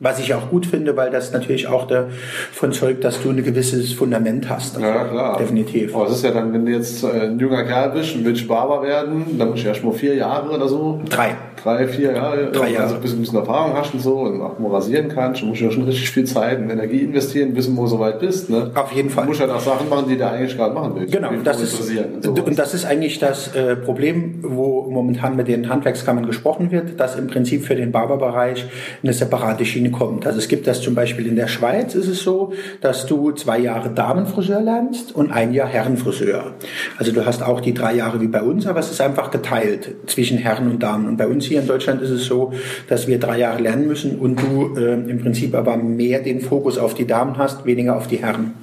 [0.04, 3.94] Was ich auch gut finde, weil das natürlich auch davon zeugt, dass du ein gewisses
[3.94, 4.76] Fundament hast.
[4.76, 5.38] Also Ja, klar.
[5.38, 5.96] Definitiv.
[5.96, 8.46] Aber es ist ja dann, wenn du jetzt äh, ein junger Kerl bist und willst
[8.46, 11.00] Barber werden, dann musst du erst mal vier Jahre oder so.
[11.08, 11.30] Drei.
[11.62, 12.52] Drei, vier Jahre.
[12.52, 12.84] Drei Jahre.
[12.84, 15.40] Also bis du ein bisschen Erfahrung hast und so und auch mal rasieren kannst.
[15.40, 18.20] Du musst ja schon richtig viel Zeit und Energie investieren, bis du mal so weit
[18.20, 18.50] bist.
[18.50, 18.72] Ne?
[18.74, 19.24] Auf jeden Fall.
[19.24, 21.14] Du musst halt auch Sachen machen, die du eigentlich gerade machen willst.
[21.14, 21.90] Genau, das ist,
[22.26, 27.00] und und das ist eigentlich das äh, Problem, wo momentan mit den Handwerkskammern gesprochen wird,
[27.00, 28.66] dass im Prinzip für den Barberbereich
[29.02, 30.26] eine separate Schiene kommt.
[30.26, 33.58] Also es gibt das zum Beispiel in der Schweiz ist es so, dass du zwei
[33.58, 36.52] Jahre Damenfriseur lernst und ein Jahr Herrenfriseur.
[36.98, 39.94] Also du hast auch die drei Jahre wie bei uns, aber es ist einfach geteilt
[40.06, 41.08] zwischen Herren und Damen.
[41.08, 42.52] Und bei uns hier in Deutschland ist es so,
[42.88, 46.78] dass wir drei Jahre lernen müssen und du äh, im Prinzip aber mehr den Fokus
[46.78, 48.54] auf die Damen hast, weniger auf die Herren.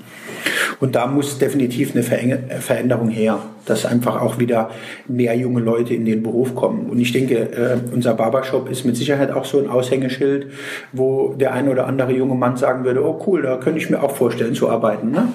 [0.80, 4.72] Und da muss definitiv eine Veränderung her, dass einfach auch wieder
[5.08, 6.90] mehr junge Leute in den Beruf kommen.
[6.90, 10.48] Und ich denke, äh, unser Barbershop ist mit Sicherheit auch so ein Aushängeschild,
[10.92, 14.02] wo der ein oder andere junge Mann sagen würde, oh cool, da könnte ich mir
[14.02, 15.12] auch vorstellen zu arbeiten.
[15.12, 15.28] Ne?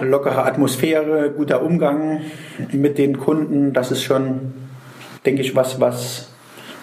[0.00, 2.22] Lockere Atmosphäre, guter Umgang
[2.72, 4.52] mit den Kunden, das ist schon,
[5.24, 6.30] denke ich, was, was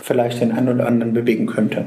[0.02, 1.86] vielleicht den einen oder anderen bewegen könnte.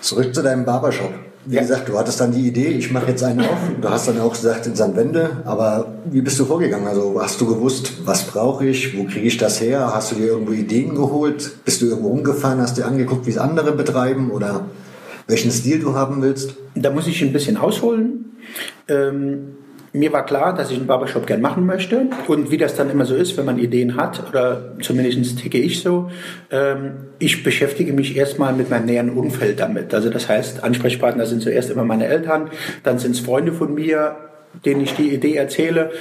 [0.00, 1.14] Zurück zu deinem Barbershop.
[1.46, 1.60] Wie Ja.
[1.62, 3.58] gesagt, du hattest dann die Idee, ich mache jetzt einen auf.
[3.80, 5.42] Du hast dann auch gesagt, in Sandwende.
[5.44, 6.86] Aber wie bist du vorgegangen?
[6.86, 8.96] Also hast du gewusst, was brauche ich?
[8.96, 9.92] Wo kriege ich das her?
[9.94, 11.52] Hast du dir irgendwo Ideen geholt?
[11.64, 12.60] Bist du irgendwo rumgefahren?
[12.60, 14.30] Hast dir angeguckt, wie es andere betreiben?
[14.30, 14.66] Oder
[15.26, 16.54] welchen Stil du haben willst?
[16.74, 18.36] Da muss ich ein bisschen ausholen.
[18.88, 19.48] Ähm,
[19.94, 22.08] mir war klar, dass ich einen Barbershop gern machen möchte.
[22.26, 25.80] Und wie das dann immer so ist, wenn man Ideen hat, oder zumindest ticke ich
[25.82, 26.10] so,
[26.50, 29.94] ähm, ich beschäftige mich erstmal mit meinem näheren Umfeld damit.
[29.94, 32.50] Also das heißt, Ansprechpartner sind zuerst immer meine Eltern,
[32.82, 34.16] dann sind es Freunde von mir,
[34.64, 35.92] denen ich die Idee erzähle.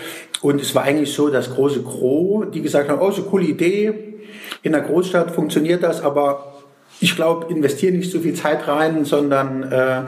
[0.41, 4.15] Und es war eigentlich so, das große Gros, die gesagt haben, oh, so coole Idee,
[4.63, 6.53] in der Großstadt funktioniert das, aber
[6.99, 10.01] ich glaube, investiere nicht so viel Zeit rein, sondern äh,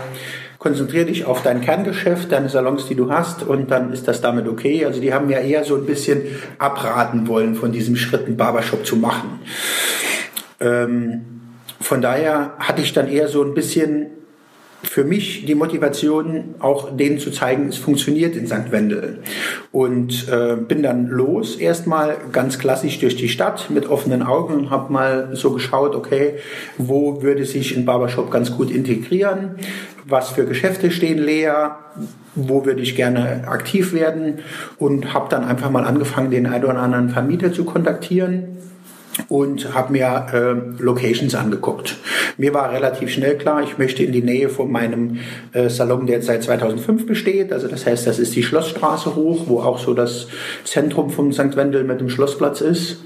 [0.66, 4.48] konzentriere dich auf dein Kerngeschäft, deine Salons, die du hast, und dann ist das damit
[4.48, 4.84] okay.
[4.84, 6.24] Also die haben ja eher so ein bisschen
[6.58, 9.42] abraten wollen, von diesem Schritt, einen Barbershop zu machen.
[10.60, 11.22] Ähm,
[11.80, 14.08] von daher hatte ich dann eher so ein bisschen
[14.86, 18.72] für mich die Motivation, auch denen zu zeigen, es funktioniert in St.
[18.72, 19.20] Wendel.
[19.72, 24.70] Und äh, bin dann los, erstmal ganz klassisch durch die Stadt mit offenen Augen und
[24.70, 26.36] habe mal so geschaut, okay,
[26.78, 29.56] wo würde sich ein Barbershop ganz gut integrieren,
[30.06, 31.78] was für Geschäfte stehen leer,
[32.36, 34.40] wo würde ich gerne aktiv werden
[34.78, 38.56] und habe dann einfach mal angefangen, den einen oder anderen Vermieter zu kontaktieren
[39.30, 41.98] und habe mir äh, Locations angeguckt.
[42.38, 45.20] Mir war relativ schnell klar, ich möchte in die Nähe von meinem
[45.54, 47.54] äh, Salon, der jetzt seit 2005 besteht.
[47.54, 50.28] Also das heißt, das ist die Schlossstraße hoch, wo auch so das
[50.64, 51.56] Zentrum vom St.
[51.56, 52.98] Wendel mit dem Schlossplatz ist.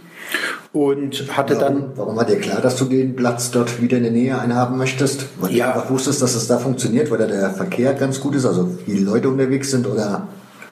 [0.71, 4.03] Und hatte dann Warum, warum war dir klar, dass du den Platz dort wieder in
[4.03, 5.25] der Nähe einhaben möchtest?
[5.39, 5.71] Weil Ja.
[5.71, 8.69] du einfach wusstest, dass es da funktioniert, weil da der Verkehr ganz gut ist, also
[8.85, 10.27] viele Leute unterwegs sind oder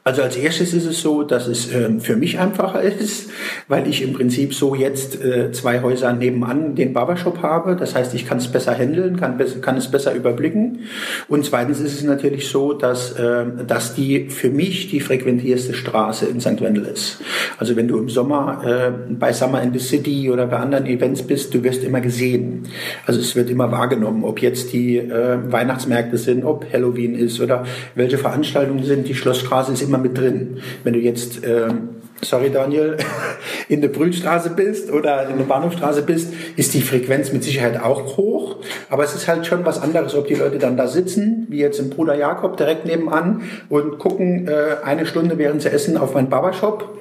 [0.08, 3.30] Also als erstes ist es so, dass es ähm, für mich einfacher ist,
[3.68, 7.76] weil ich im Prinzip so jetzt äh, zwei Häuser nebenan den Barbershop habe.
[7.76, 10.84] Das heißt, ich kann es besser handeln, kann, kann es besser überblicken.
[11.28, 16.26] Und zweitens ist es natürlich so, dass, äh, dass die für mich die frequentierste Straße
[16.28, 16.62] in St.
[16.62, 17.20] Wendel ist.
[17.58, 21.22] Also wenn du im Sommer äh, bei Summer in the City oder bei anderen Events
[21.22, 22.64] bist, du wirst immer gesehen.
[23.06, 27.66] Also es wird immer wahrgenommen, ob jetzt die äh, Weihnachtsmärkte sind, ob Halloween ist oder
[27.96, 29.10] welche Veranstaltungen sind.
[29.10, 30.62] Die Schlossstraße ist immer mit drin.
[30.84, 31.90] Wenn du jetzt ähm,
[32.22, 32.98] sorry Daniel,
[33.70, 38.18] in der Brühlstraße bist oder in der Bahnhofstraße bist, ist die Frequenz mit Sicherheit auch
[38.18, 38.58] hoch.
[38.90, 41.80] Aber es ist halt schon was anderes, ob die Leute dann da sitzen, wie jetzt
[41.80, 46.30] im Bruder Jakob direkt nebenan und gucken äh, eine Stunde während sie essen auf meinen
[46.30, 46.98] Barbershop.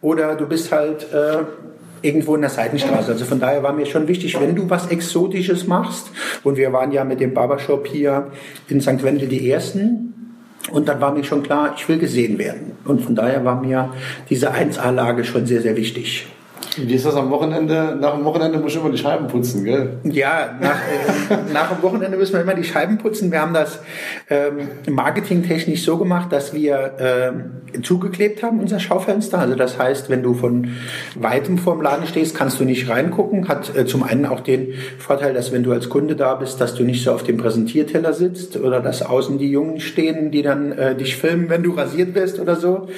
[0.00, 1.44] Oder du bist halt äh,
[2.02, 3.12] irgendwo in der Seitenstraße.
[3.12, 6.10] Also von daher war mir schon wichtig, wenn du was Exotisches machst,
[6.44, 8.28] und wir waren ja mit dem Barbershop hier
[8.68, 9.02] in St.
[9.02, 10.19] Wendel die Ersten,
[10.72, 12.72] und dann war mir schon klar, ich will gesehen werden.
[12.84, 13.90] Und von daher war mir
[14.28, 16.26] diese 1A-Lage schon sehr, sehr wichtig.
[16.76, 17.98] Wie ist das am Wochenende?
[18.00, 19.98] Nach dem Wochenende muss immer die Scheiben putzen, gell?
[20.04, 23.32] Ja, nach, äh, nach dem Wochenende müssen wir immer die Scheiben putzen.
[23.32, 23.80] Wir haben das
[24.28, 29.38] ähm, marketingtechnisch so gemacht, dass wir ähm, zugeklebt haben, unser Schaufenster.
[29.38, 30.68] Also das heißt, wenn du von
[31.16, 33.48] weitem vorm Laden stehst, kannst du nicht reingucken.
[33.48, 36.74] Hat äh, zum einen auch den Vorteil, dass wenn du als Kunde da bist, dass
[36.74, 40.70] du nicht so auf dem Präsentierteller sitzt oder dass außen die Jungen stehen, die dann
[40.72, 42.88] äh, dich filmen, wenn du rasiert bist oder so.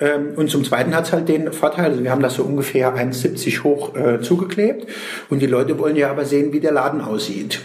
[0.00, 2.94] Ähm, und zum Zweiten hat es halt den Vorteil, also wir haben das so ungefähr
[2.94, 4.86] ein 1,70 hoch äh, zugeklebt.
[5.30, 7.60] Und die Leute wollen ja aber sehen, wie der Laden aussieht.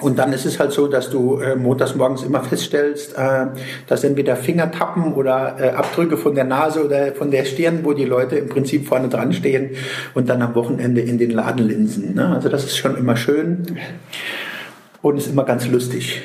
[0.00, 3.46] Und dann ist es halt so, dass du äh, montags morgens immer feststellst, äh,
[3.86, 8.04] dass entweder Fingertappen oder äh, Abdrücke von der Nase oder von der Stirn, wo die
[8.04, 9.70] Leute im Prinzip vorne dran stehen
[10.14, 12.14] und dann am Wochenende in den Laden linsen.
[12.14, 12.28] Ne?
[12.28, 13.78] Also das ist schon immer schön
[15.02, 16.22] und ist immer ganz lustig.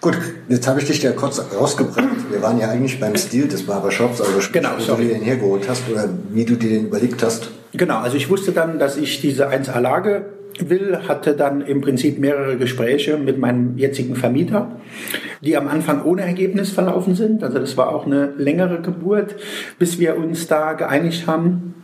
[0.00, 0.16] Gut,
[0.48, 2.08] jetzt habe ich dich ja kurz rausgebracht.
[2.30, 5.68] Wir waren ja eigentlich beim Stil des Barbershops, also sprich, Genau, wo du den hergeholt
[5.68, 7.50] hast oder wie du dir den überlegt hast.
[7.72, 10.24] Genau, also ich wusste dann, dass ich diese 1A-Lage
[10.58, 14.80] will, hatte dann im Prinzip mehrere Gespräche mit meinem jetzigen Vermieter,
[15.42, 17.44] die am Anfang ohne Ergebnis verlaufen sind.
[17.44, 19.36] Also das war auch eine längere Geburt,
[19.78, 21.74] bis wir uns da geeinigt haben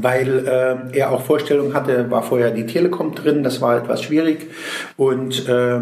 [0.00, 4.50] weil äh, er auch Vorstellungen hatte, war vorher die Telekom drin, das war etwas schwierig.
[4.96, 5.80] Und äh,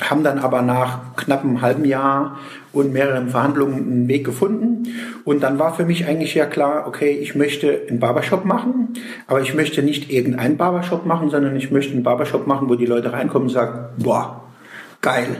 [0.00, 2.38] haben dann aber nach knapp einem halben Jahr
[2.72, 4.88] und mehreren Verhandlungen einen Weg gefunden.
[5.24, 8.94] Und dann war für mich eigentlich ja klar, okay, ich möchte einen Barbershop machen,
[9.26, 12.86] aber ich möchte nicht irgendeinen Barbershop machen, sondern ich möchte einen Barbershop machen, wo die
[12.86, 14.44] Leute reinkommen und sagen, boah,
[15.00, 15.36] geil,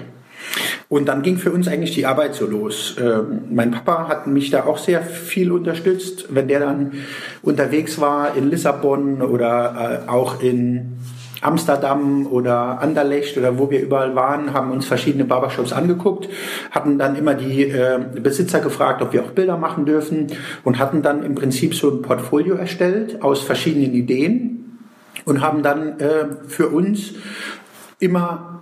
[0.92, 2.96] und dann ging für uns eigentlich die Arbeit so los.
[3.00, 6.26] Ähm, mein Papa hat mich da auch sehr viel unterstützt.
[6.28, 6.92] Wenn der dann
[7.40, 10.98] unterwegs war in Lissabon oder äh, auch in
[11.40, 16.28] Amsterdam oder Anderlecht oder wo wir überall waren, haben uns verschiedene Barbershops angeguckt,
[16.70, 20.26] hatten dann immer die äh, Besitzer gefragt, ob wir auch Bilder machen dürfen
[20.62, 24.78] und hatten dann im Prinzip so ein Portfolio erstellt aus verschiedenen Ideen
[25.24, 27.14] und haben dann äh, für uns
[27.98, 28.52] immer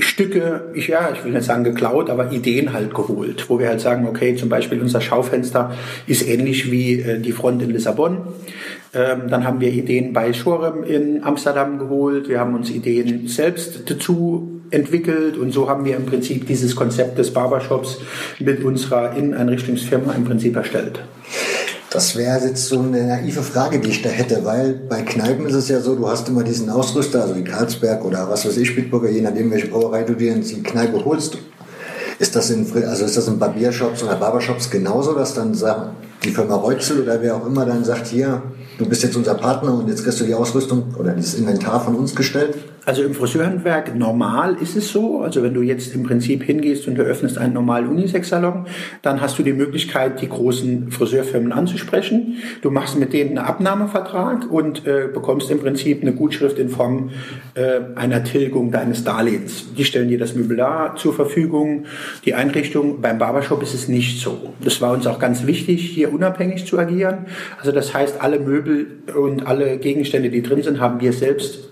[0.00, 3.80] Stücke, ich, ja, ich will nicht sagen geklaut, aber Ideen halt geholt, wo wir halt
[3.80, 5.72] sagen, okay, zum Beispiel unser Schaufenster
[6.06, 8.18] ist ähnlich wie äh, die Front in Lissabon.
[8.94, 12.28] Ähm, dann haben wir Ideen bei Shorem in Amsterdam geholt.
[12.28, 17.18] Wir haben uns Ideen selbst dazu entwickelt und so haben wir im Prinzip dieses Konzept
[17.18, 18.00] des Barbershops
[18.38, 21.00] mit unserer Inneneinrichtungsfirma im Prinzip erstellt.
[21.90, 25.54] Das wäre jetzt so eine naive Frage, die ich da hätte, weil bei Kneipen ist
[25.54, 28.74] es ja so, du hast immer diesen Ausrüster, also wie Karlsberg oder was weiß ich,
[28.76, 31.38] Bitburger, je nachdem, welche Brauerei du dir in die Kneipe holst.
[32.18, 35.56] Ist das in, also ist das in Barbiershops oder Barbershops genauso, dass dann
[36.24, 38.42] die Firma Reutzel oder wer auch immer dann sagt, hier,
[38.76, 41.94] du bist jetzt unser Partner und jetzt kriegst du die Ausrüstung oder das Inventar von
[41.94, 42.56] uns gestellt?
[42.88, 45.20] Also im Friseurhandwerk normal ist es so.
[45.20, 48.64] Also wenn du jetzt im Prinzip hingehst und du öffnest einen normalen Unisex-Salon,
[49.02, 52.38] dann hast du die Möglichkeit, die großen Friseurfirmen anzusprechen.
[52.62, 57.10] Du machst mit denen einen Abnahmevertrag und äh, bekommst im Prinzip eine Gutschrift in Form
[57.52, 59.66] äh, einer Tilgung deines Darlehens.
[59.76, 61.84] Die stellen dir das Möbelar zur Verfügung,
[62.24, 63.02] die Einrichtung.
[63.02, 64.54] Beim Barbershop ist es nicht so.
[64.60, 67.26] Das war uns auch ganz wichtig, hier unabhängig zu agieren.
[67.58, 71.68] Also das heißt, alle Möbel und alle Gegenstände, die drin sind, haben wir selbst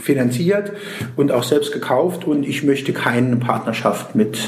[0.00, 0.72] finanziert
[1.16, 4.38] und auch selbst gekauft und ich möchte keine Partnerschaft mit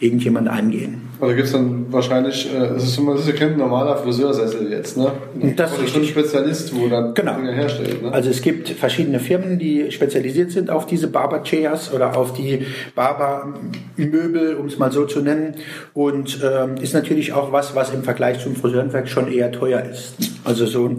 [0.00, 1.02] irgendjemand eingehen.
[1.20, 4.96] Also gibt es dann wahrscheinlich, äh, es ist immer, das ist ein normaler Friseursessel jetzt,
[4.96, 5.10] ne?
[5.56, 6.08] Das Oder ist schon ein.
[6.08, 7.34] Spezialist, wo dann Genau.
[7.36, 8.12] Dinge herstellt, ne?
[8.12, 14.54] Also es gibt verschiedene Firmen, die spezialisiert sind auf diese Barber-Chairs oder auf die Barber-Möbel,
[14.56, 15.54] um es mal so zu nennen.
[15.94, 20.14] Und ähm, ist natürlich auch was, was im Vergleich zum Friseurhandwerk schon eher teuer ist.
[20.44, 20.98] Also so ein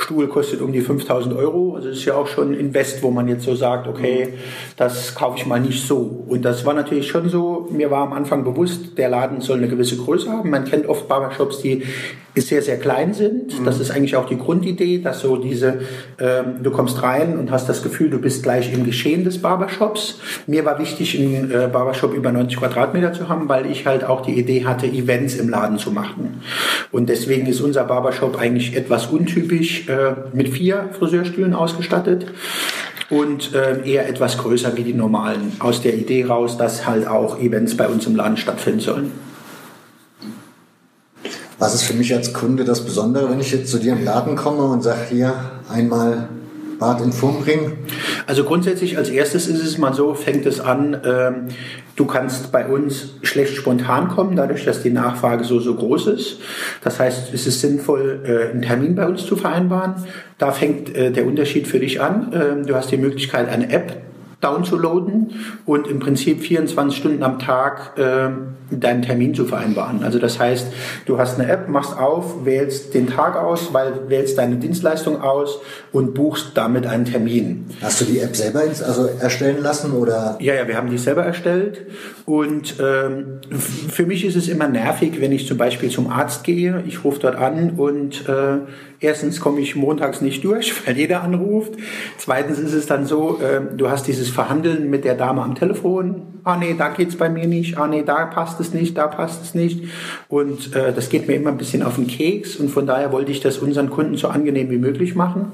[0.00, 1.74] Barberstuhl kostet um die 5000 Euro.
[1.76, 4.34] Also ist ja auch schon ein Invest, wo man jetzt so sagt, okay,
[4.76, 6.24] das kaufe ich mal nicht so.
[6.28, 9.68] Und das war natürlich schon so, mir war am Anfang bewusst, der Laden soll eine
[9.68, 10.50] gewisse Größe haben.
[10.50, 11.82] Man kennt oft Barbershops, die
[12.36, 13.52] sehr, sehr klein sind.
[13.66, 15.80] Das ist eigentlich auch die Grundidee, dass so diese,
[16.18, 20.20] ähm, du kommst rein und hast das Gefühl, du bist gleich im Geschehen des Barbershops.
[20.46, 24.22] Mir war wichtig, einen äh, Barbershop über 90 Quadratmeter zu haben, weil ich halt auch
[24.22, 26.40] die Idee hatte, Events im Laden zu machen.
[26.92, 32.26] Und deswegen ist unser Barbershop eigentlich etwas untypisch äh, mit vier Friseurstühlen ausgestattet
[33.10, 35.52] und ähm, eher etwas größer wie die normalen.
[35.58, 39.12] Aus der Idee raus, dass halt auch Events bei uns im Laden stattfinden sollen.
[41.58, 44.36] Was ist für mich als Kunde das Besondere, wenn ich jetzt zu dir im Laden
[44.36, 45.34] komme und sage, hier
[45.68, 46.28] einmal
[46.80, 47.78] Bad in Form bringen?
[48.26, 51.48] Also grundsätzlich als erstes ist es mal so, fängt es an, ähm,
[51.94, 56.40] du kannst bei uns schlecht spontan kommen, dadurch, dass die Nachfrage so, so groß ist.
[56.82, 59.94] Das heißt, es ist sinnvoll, äh, einen Termin bei uns zu vereinbaren.
[60.38, 62.32] Da fängt äh, der Unterschied für dich an.
[62.34, 64.09] Ähm, du hast die Möglichkeit, eine App
[64.40, 65.32] downzuladen
[65.66, 68.30] und im Prinzip 24 Stunden am Tag äh,
[68.70, 70.02] deinen Termin zu vereinbaren.
[70.02, 70.68] Also das heißt,
[71.06, 75.58] du hast eine App, machst auf, wählst den Tag aus, weil, wählst deine Dienstleistung aus
[75.92, 77.66] und buchst damit einen Termin.
[77.82, 80.38] Hast du die App selber ins, also erstellen lassen oder?
[80.40, 81.86] Ja, ja, wir haben die selber erstellt
[82.24, 83.40] und ähm,
[83.90, 87.20] für mich ist es immer nervig, wenn ich zum Beispiel zum Arzt gehe, ich rufe
[87.20, 88.58] dort an und äh,
[89.00, 91.72] erstens komme ich montags nicht durch, weil jeder anruft.
[92.18, 96.22] Zweitens ist es dann so, äh, du hast dieses Verhandeln mit der Dame am Telefon.
[96.44, 97.76] Ah nee, da geht's bei mir nicht.
[97.76, 99.84] Ah nee, da passt es nicht, da passt es nicht.
[100.28, 102.56] Und äh, das geht mir immer ein bisschen auf den Keks.
[102.56, 105.52] Und von daher wollte ich das unseren Kunden so angenehm wie möglich machen.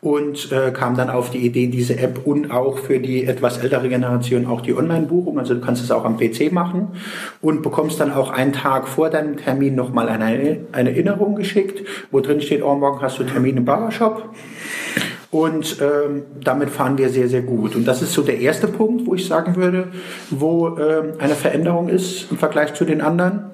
[0.00, 3.88] Und äh, kam dann auf die Idee, diese App und auch für die etwas ältere
[3.88, 5.38] Generation auch die Online-Buchung.
[5.38, 6.88] Also du kannst es auch am PC machen
[7.40, 12.20] und bekommst dann auch einen Tag vor deinem Termin nochmal eine, eine Erinnerung geschickt, wo
[12.20, 14.28] drin steht, oh, morgen hast du Termin im Barbershop.
[15.30, 17.76] Und ähm, damit fahren wir sehr, sehr gut.
[17.76, 19.92] Und das ist so der erste Punkt, wo ich sagen würde,
[20.30, 23.44] wo ähm, eine Veränderung ist im Vergleich zu den anderen.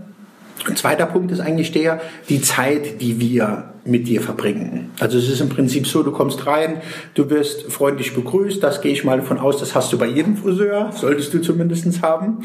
[0.67, 4.91] Ein zweiter Punkt ist eigentlich der, die Zeit, die wir mit dir verbringen.
[5.01, 6.83] Also es ist im Prinzip so, du kommst rein,
[7.15, 10.37] du wirst freundlich begrüßt, das gehe ich mal davon aus, das hast du bei jedem
[10.37, 12.39] Friseur, solltest du zumindest haben.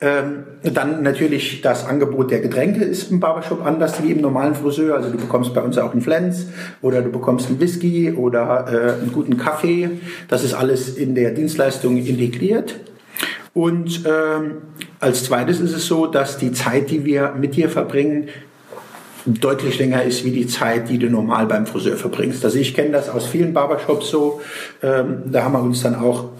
[0.00, 4.96] Ähm, dann natürlich das Angebot der Getränke ist im Barbershop anders wie im normalen Friseur.
[4.96, 6.46] Also du bekommst bei uns auch einen Flens
[6.82, 9.88] oder du bekommst einen Whisky oder äh, einen guten Kaffee.
[10.28, 12.74] Das ist alles in der Dienstleistung integriert.
[13.54, 14.62] Und ähm,
[14.98, 18.28] als zweites ist es so, dass die Zeit, die wir mit dir verbringen,
[19.26, 22.44] deutlich länger ist wie die Zeit, die du normal beim Friseur verbringst.
[22.44, 24.40] Also ich kenne das aus vielen Barbershops so.
[24.82, 26.30] Ähm, da haben wir uns dann auch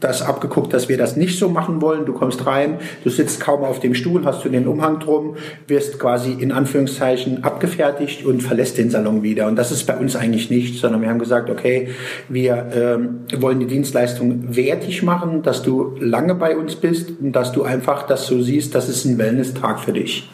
[0.00, 2.04] das abgeguckt, dass wir das nicht so machen wollen.
[2.04, 5.98] Du kommst rein, du sitzt kaum auf dem Stuhl, hast du den Umhang drum, wirst
[5.98, 9.46] quasi in Anführungszeichen abgefertigt und verlässt den Salon wieder.
[9.46, 11.88] Und das ist bei uns eigentlich nicht, sondern wir haben gesagt, okay,
[12.28, 17.52] wir ähm, wollen die Dienstleistung wertig machen, dass du lange bei uns bist und dass
[17.52, 20.28] du einfach das so siehst, das ist ein Wellness-Tag für dich.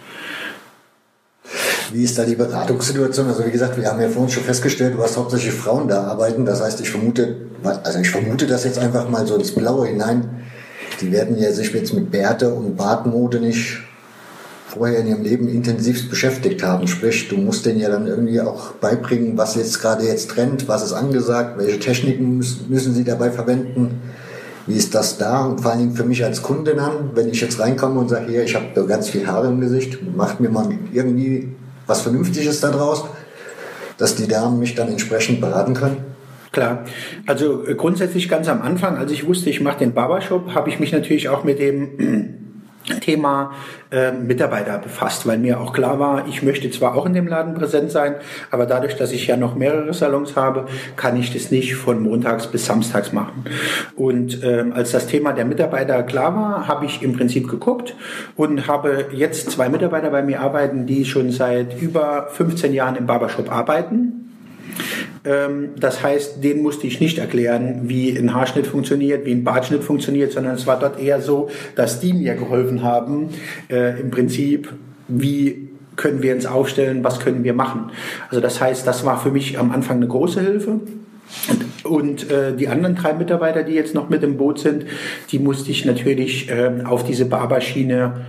[1.93, 3.29] Wie ist da die Beratungssituation?
[3.29, 6.47] Also wie gesagt, wir haben ja vorhin schon festgestellt, du hast hauptsächlich Frauen da arbeiten.
[6.47, 10.43] Das heißt, ich vermute, also ich vermute das jetzt einfach mal so ins Blaue hinein.
[11.03, 13.83] Die werden ja sich jetzt mit Bärte und Bartmode nicht
[14.69, 16.87] vorher in ihrem Leben intensivst beschäftigt haben.
[16.89, 20.83] Sprich, du musst denen ja dann irgendwie auch beibringen, was jetzt gerade jetzt trennt, was
[20.83, 24.01] ist angesagt, welche Techniken müssen, sie dabei verwenden.
[24.67, 25.45] Wie ist das da?
[25.45, 28.31] Und vor allen Dingen für mich als Kunde dann, wenn ich jetzt reinkomme und sage,
[28.31, 31.53] hier, ich habe ganz viel Haare im Gesicht, macht mir mal irgendwie
[31.87, 33.05] was Vernünftiges daraus,
[33.99, 35.99] dass die Damen mich dann entsprechend beraten können?
[36.51, 36.85] Klar.
[37.27, 40.79] Also äh, grundsätzlich ganz am Anfang, als ich wusste, ich mache den Barbershop, habe ich
[40.79, 42.42] mich natürlich auch mit dem
[43.01, 43.53] Thema
[43.91, 47.55] äh, Mitarbeiter befasst, weil mir auch klar war, ich möchte zwar auch in dem Laden
[47.55, 48.17] präsent sein,
[48.51, 50.67] aber dadurch, dass ich ja noch mehrere Salons habe,
[50.97, 53.45] kann ich das nicht von montags bis samstags machen.
[53.97, 57.95] Und ähm, als das Thema der Mitarbeiter klar war, habe ich im Prinzip geguckt
[58.37, 63.07] und habe jetzt zwei Mitarbeiter bei mir arbeiten, die schon seit über 15 Jahren im
[63.07, 64.22] Barbershop arbeiten
[65.25, 70.33] das heißt, denen musste ich nicht erklären, wie ein Haarschnitt funktioniert, wie ein Bartschnitt funktioniert,
[70.33, 73.29] sondern es war dort eher so, dass die mir geholfen haben,
[73.71, 74.73] äh, im Prinzip,
[75.07, 77.91] wie können wir uns aufstellen, was können wir machen.
[78.29, 80.81] Also das heißt, das war für mich am Anfang eine große Hilfe.
[81.49, 84.87] Und, und äh, die anderen drei Mitarbeiter, die jetzt noch mit im Boot sind,
[85.31, 88.27] die musste ich natürlich äh, auf diese Barberschiene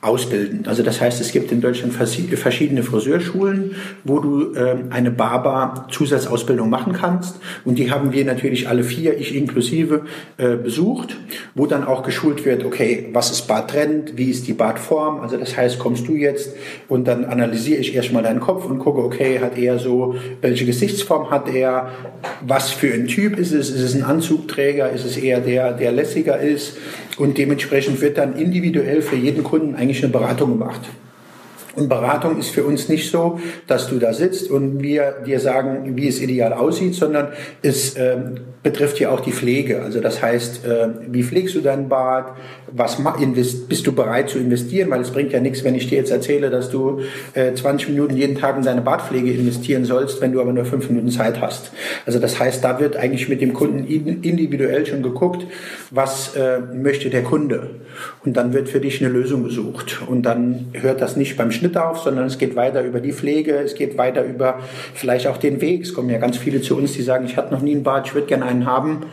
[0.00, 0.64] ausbilden.
[0.66, 6.92] Also das heißt, es gibt in Deutschland verschiedene Friseurschulen, wo du ähm, eine Barber-Zusatzausbildung machen
[6.92, 7.40] kannst.
[7.64, 10.02] Und die haben wir natürlich alle vier, ich inklusive,
[10.36, 11.16] äh, besucht,
[11.56, 15.20] wo dann auch geschult wird, okay, was ist Barttrend, wie ist die Bartform?
[15.20, 16.54] Also das heißt, kommst du jetzt
[16.86, 21.30] und dann analysiere ich erstmal deinen Kopf und gucke, okay, hat er so, welche Gesichtsform
[21.30, 21.90] hat er,
[22.46, 25.90] was für ein Typ ist es, ist es ein Anzugträger, ist es eher der, der
[25.90, 26.76] lässiger ist?
[27.18, 30.80] Und dementsprechend wird dann individuell für jeden Kunden eigentlich eine Beratung gemacht.
[31.74, 35.96] Und Beratung ist für uns nicht so, dass du da sitzt und wir dir sagen,
[35.96, 37.28] wie es ideal aussieht, sondern
[37.62, 38.16] es äh,
[38.62, 39.82] betrifft ja auch die Pflege.
[39.82, 42.36] Also das heißt, äh, wie pflegst du deinen Bart?
[42.72, 42.98] Was
[43.68, 44.90] bist du bereit zu investieren?
[44.90, 47.00] Weil es bringt ja nichts, wenn ich dir jetzt erzähle, dass du
[47.34, 50.88] äh, 20 Minuten jeden Tag in deine Bartpflege investieren sollst, wenn du aber nur fünf
[50.90, 51.72] Minuten Zeit hast.
[52.04, 55.46] Also das heißt, da wird eigentlich mit dem Kunden individuell schon geguckt,
[55.90, 57.70] was äh, möchte der Kunde.
[58.24, 60.02] Und dann wird für dich eine Lösung gesucht.
[60.06, 63.56] Und dann hört das nicht beim Schnitt Schnittauf, sondern es geht weiter über die Pflege,
[63.58, 64.60] es geht weiter über
[64.94, 65.82] vielleicht auch den Weg.
[65.82, 68.06] Es kommen ja ganz viele zu uns, die sagen, ich hatte noch nie einen Bart,
[68.06, 69.06] ich würde gerne einen haben.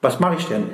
[0.00, 0.64] Was mache ich denn?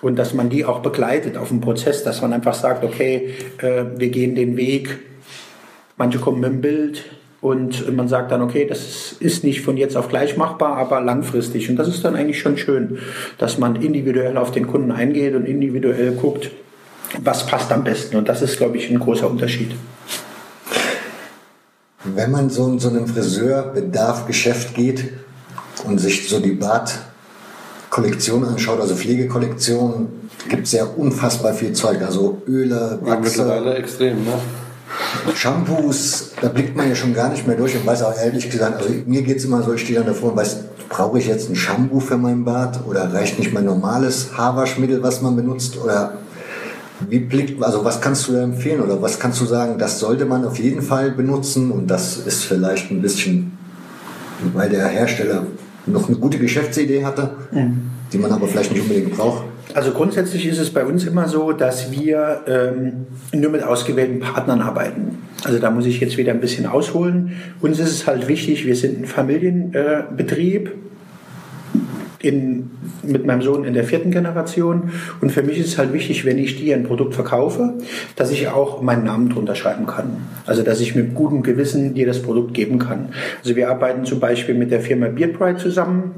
[0.00, 3.84] Und dass man die auch begleitet auf dem Prozess, dass man einfach sagt, okay, äh,
[3.96, 4.98] wir gehen den Weg.
[5.96, 7.04] Manche kommen mit dem Bild,
[7.40, 11.68] und man sagt dann, okay, das ist nicht von jetzt auf gleich machbar, aber langfristig.
[11.68, 12.98] Und das ist dann eigentlich schon schön,
[13.36, 16.50] dass man individuell auf den Kunden eingeht und individuell guckt,
[17.22, 18.16] was passt am besten.
[18.16, 19.72] Und das ist, glaube ich, ein großer Unterschied.
[22.04, 25.12] Wenn man so in so einem Friseurbedarf-Geschäft geht
[25.86, 30.08] und sich so die Bartkollektion anschaut, also Pflegekollektion,
[30.48, 33.42] gibt es ja unfassbar viel Zeug, also Öle, Wachse.
[33.42, 34.32] Mittlerweile extrem, ne?
[35.34, 38.82] Shampoos, da blickt man ja schon gar nicht mehr durch und weiß auch ehrlich gesagt,
[38.82, 40.56] also mir geht es immer so, ich stehe dann davor und weiß,
[40.88, 45.22] brauche ich jetzt ein Shampoo für meinen Bart oder reicht nicht mein normales Haarwaschmittel, was
[45.22, 46.18] man benutzt oder
[47.08, 50.24] wie blickt, also was kannst du da empfehlen oder was kannst du sagen, das sollte
[50.24, 53.58] man auf jeden Fall benutzen und das ist vielleicht ein bisschen,
[54.52, 55.46] weil der Hersteller
[55.86, 57.90] noch eine gute Geschäftsidee hatte, mhm.
[58.12, 59.44] die man aber vielleicht nicht unbedingt braucht?
[59.74, 64.60] Also grundsätzlich ist es bei uns immer so, dass wir ähm, nur mit ausgewählten Partnern
[64.60, 65.18] arbeiten.
[65.42, 67.32] Also da muss ich jetzt wieder ein bisschen ausholen.
[67.60, 70.68] Uns ist es halt wichtig, wir sind ein Familienbetrieb.
[70.68, 70.72] Äh,
[72.24, 72.70] in,
[73.02, 74.90] mit meinem Sohn in der vierten Generation.
[75.20, 77.74] Und für mich ist es halt wichtig, wenn ich dir ein Produkt verkaufe,
[78.16, 80.16] dass ich auch meinen Namen drunter schreiben kann.
[80.46, 83.10] Also, dass ich mit gutem Gewissen dir das Produkt geben kann.
[83.42, 86.14] Also, wir arbeiten zum Beispiel mit der Firma Beardpride zusammen.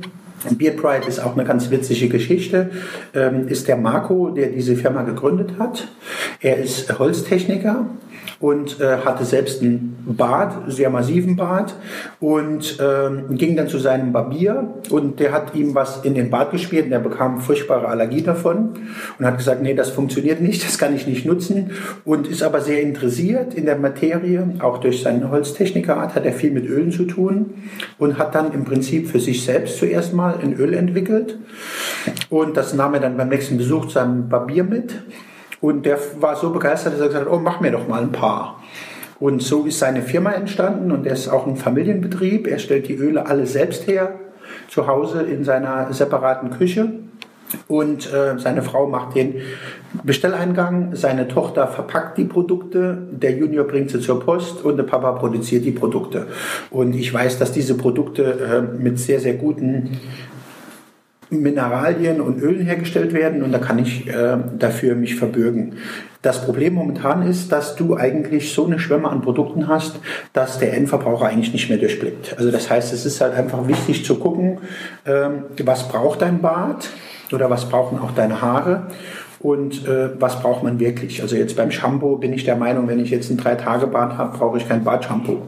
[0.59, 2.70] Beard Pride ist auch eine ganz witzige Geschichte.
[3.14, 5.88] Ähm, ist der Marco, der diese Firma gegründet hat.
[6.40, 7.86] Er ist Holztechniker
[8.40, 11.74] und äh, hatte selbst einen Bart, sehr massiven Bart
[12.20, 16.52] und ähm, ging dann zu seinem Barbier und der hat ihm was in den Bart
[16.52, 18.70] gespielt und er bekam furchtbare Allergie davon
[19.18, 21.70] und hat gesagt, nee, das funktioniert nicht, das kann ich nicht nutzen
[22.04, 26.50] und ist aber sehr interessiert in der Materie, auch durch seine Holztechnikerart hat er viel
[26.50, 27.54] mit Ölen zu tun
[27.98, 31.38] und hat dann im Prinzip für sich selbst zuerst mal ein Öl entwickelt
[32.30, 34.94] und das nahm er dann beim nächsten Besuch seinem Barbier mit
[35.61, 38.12] und der war so begeistert, dass er gesagt hat, oh, mach mir doch mal ein
[38.12, 38.62] paar.
[39.18, 42.46] Und so ist seine Firma entstanden und er ist auch ein Familienbetrieb.
[42.46, 44.14] Er stellt die Öle alle selbst her,
[44.68, 46.90] zu Hause in seiner separaten Küche.
[47.68, 49.36] Und äh, seine Frau macht den
[50.02, 55.12] Bestelleingang, seine Tochter verpackt die Produkte, der Junior bringt sie zur Post und der Papa
[55.12, 56.26] produziert die Produkte.
[56.70, 59.98] Und ich weiß, dass diese Produkte äh, mit sehr, sehr guten
[61.30, 65.74] Mineralien und Ölen hergestellt werden und da kann ich äh, dafür mich verbürgen.
[66.22, 70.00] Das Problem momentan ist, dass du eigentlich so eine Schwemme an Produkten hast,
[70.32, 72.36] dass der Endverbraucher eigentlich nicht mehr durchblickt.
[72.38, 74.58] Also das heißt, es ist halt einfach wichtig zu gucken,
[75.04, 76.88] ähm, was braucht dein Bart
[77.32, 78.86] oder was brauchen auch deine Haare
[79.40, 81.22] und äh, was braucht man wirklich.
[81.22, 84.58] Also jetzt beim Shampoo bin ich der Meinung, wenn ich jetzt ein Drei-Tage-Bad habe, brauche
[84.58, 85.42] ich kein Bartshampoo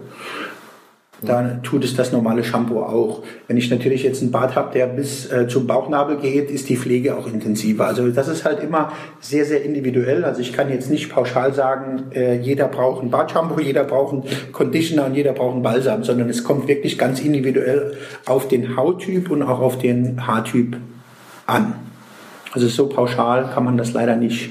[1.20, 3.22] dann tut es das normale Shampoo auch.
[3.48, 6.76] Wenn ich natürlich jetzt einen Bart habe, der bis äh, zum Bauchnabel geht, ist die
[6.76, 7.86] Pflege auch intensiver.
[7.86, 10.24] Also das ist halt immer sehr, sehr individuell.
[10.24, 14.52] Also ich kann jetzt nicht pauschal sagen, äh, jeder braucht ein Bartshampoo, jeder braucht einen
[14.52, 17.96] Conditioner und jeder braucht einen Balsam, sondern es kommt wirklich ganz individuell
[18.26, 20.76] auf den Hauttyp und auch auf den Haartyp
[21.46, 21.74] an.
[22.52, 24.50] Also so pauschal kann man das leider nicht,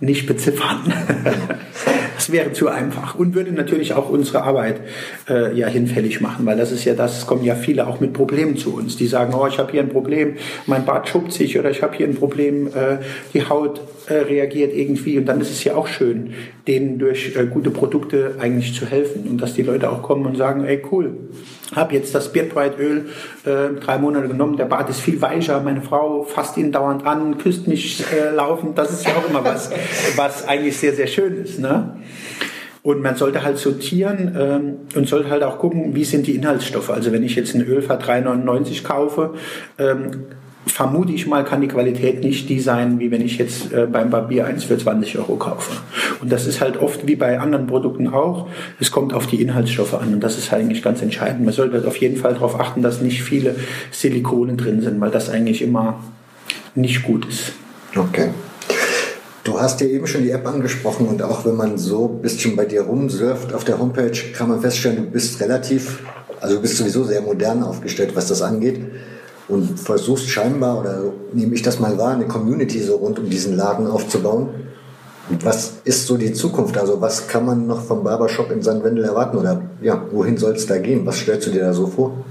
[0.00, 0.92] nicht beziffern.
[2.28, 4.82] Das wäre zu einfach und würde natürlich auch unsere Arbeit
[5.30, 8.12] äh, ja hinfällig machen, weil das ist ja das, es kommen ja viele auch mit
[8.12, 10.34] Problemen zu uns, die sagen, oh, ich habe hier ein Problem,
[10.66, 12.98] mein Bart schuppt sich oder ich habe hier ein Problem, äh,
[13.32, 16.34] die Haut äh, reagiert irgendwie und dann ist es ja auch schön,
[16.66, 20.36] denen durch äh, gute Produkte eigentlich zu helfen und dass die Leute auch kommen und
[20.36, 21.16] sagen, ey cool,
[21.74, 23.06] habe jetzt das Beardbrite-Öl
[23.44, 27.38] äh, drei Monate genommen, der Bart ist viel weicher, meine Frau fasst ihn dauernd an,
[27.38, 29.70] küsst mich äh, laufend, das ist ja auch immer was,
[30.16, 31.58] was eigentlich sehr, sehr schön ist.
[31.58, 31.96] Ne?
[32.82, 36.90] Und man sollte halt sortieren ähm, und sollte halt auch gucken, wie sind die Inhaltsstoffe.
[36.90, 39.34] Also wenn ich jetzt ein Öl für 3,99 kaufe,
[39.78, 40.26] ähm,
[40.70, 44.10] vermute ich mal, kann die Qualität nicht die sein, wie wenn ich jetzt äh, beim
[44.10, 45.72] Barbier eins für 20 Euro kaufe.
[46.20, 48.48] Und das ist halt oft wie bei anderen Produkten auch.
[48.80, 51.44] Es kommt auf die Inhaltsstoffe an und das ist halt eigentlich ganz entscheidend.
[51.44, 53.56] Man sollte auf jeden Fall darauf achten, dass nicht viele
[53.90, 56.02] Silikone drin sind, weil das eigentlich immer
[56.74, 57.52] nicht gut ist.
[57.96, 58.30] Okay.
[59.44, 62.54] Du hast ja eben schon die App angesprochen und auch wenn man so ein bisschen
[62.54, 66.00] bei dir rumsurft auf der Homepage, kann man feststellen, du bist relativ,
[66.40, 68.80] also du bist sowieso sehr modern aufgestellt, was das angeht
[69.48, 73.56] und versuchst scheinbar, oder nehme ich das mal wahr, eine Community so rund um diesen
[73.56, 74.48] Laden aufzubauen.
[75.42, 76.78] Was ist so die Zukunft?
[76.78, 78.82] Also was kann man noch vom Barbershop in St.
[78.82, 79.36] Wendel erwarten?
[79.36, 81.04] Oder ja, wohin soll es da gehen?
[81.04, 82.24] Was stellst du dir da so vor?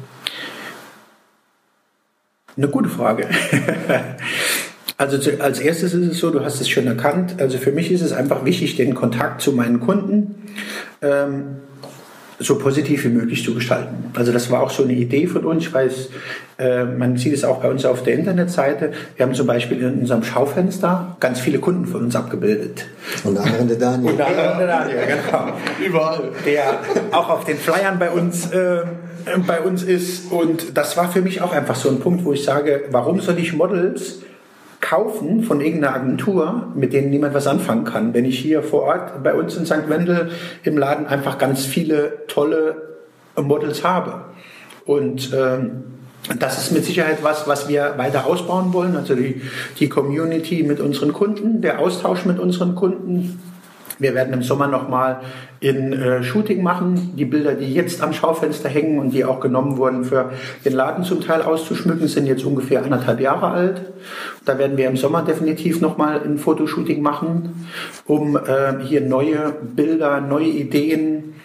[2.56, 3.28] Eine gute Frage.
[5.00, 7.92] Also zu, als erstes ist es so, du hast es schon erkannt, also für mich
[7.92, 10.48] ist es einfach wichtig, den Kontakt zu meinen Kunden
[11.04, 11.58] ähm,
[12.40, 14.12] so positiv wie möglich zu gestalten.
[14.16, 15.66] Also das war auch so eine Idee von uns.
[15.66, 16.10] Ich weiß,
[16.60, 18.92] äh, man sieht es auch bei uns auf der Internetseite.
[19.16, 22.86] Wir haben zum Beispiel in unserem Schaufenster ganz viele Kunden von uns abgebildet.
[23.24, 24.12] Unter anderem der Daniel.
[24.12, 25.54] Unter anderem der Daniel, genau.
[25.84, 26.30] Überall.
[26.46, 26.80] Der
[27.12, 28.82] auch auf den Flyern bei uns, äh,
[29.48, 30.32] bei uns ist.
[30.32, 33.40] Und das war für mich auch einfach so ein Punkt, wo ich sage, warum soll
[33.40, 34.20] ich Models
[34.88, 38.14] kaufen von irgendeiner Agentur, mit denen niemand was anfangen kann.
[38.14, 39.90] Wenn ich hier vor Ort bei uns in St.
[39.90, 40.32] Wendel
[40.64, 42.96] im Laden einfach ganz viele tolle
[43.36, 44.22] Models habe.
[44.86, 45.84] Und ähm,
[46.40, 48.96] das ist mit Sicherheit was, was wir weiter ausbauen wollen.
[48.96, 49.42] Also die,
[49.78, 53.42] die Community mit unseren Kunden, der Austausch mit unseren Kunden.
[54.00, 55.22] Wir werden im Sommer nochmal
[55.60, 57.14] in äh, Shooting machen.
[57.18, 60.32] Die Bilder, die jetzt am Schaufenster hängen und die auch genommen wurden, für
[60.66, 63.82] den Laden zum Teil auszuschmücken, sind jetzt ungefähr anderthalb Jahre alt.
[64.46, 67.68] Da werden wir im Sommer definitiv nochmal ein Fotoshooting machen,
[68.06, 71.36] um äh, hier neue Bilder, neue Ideen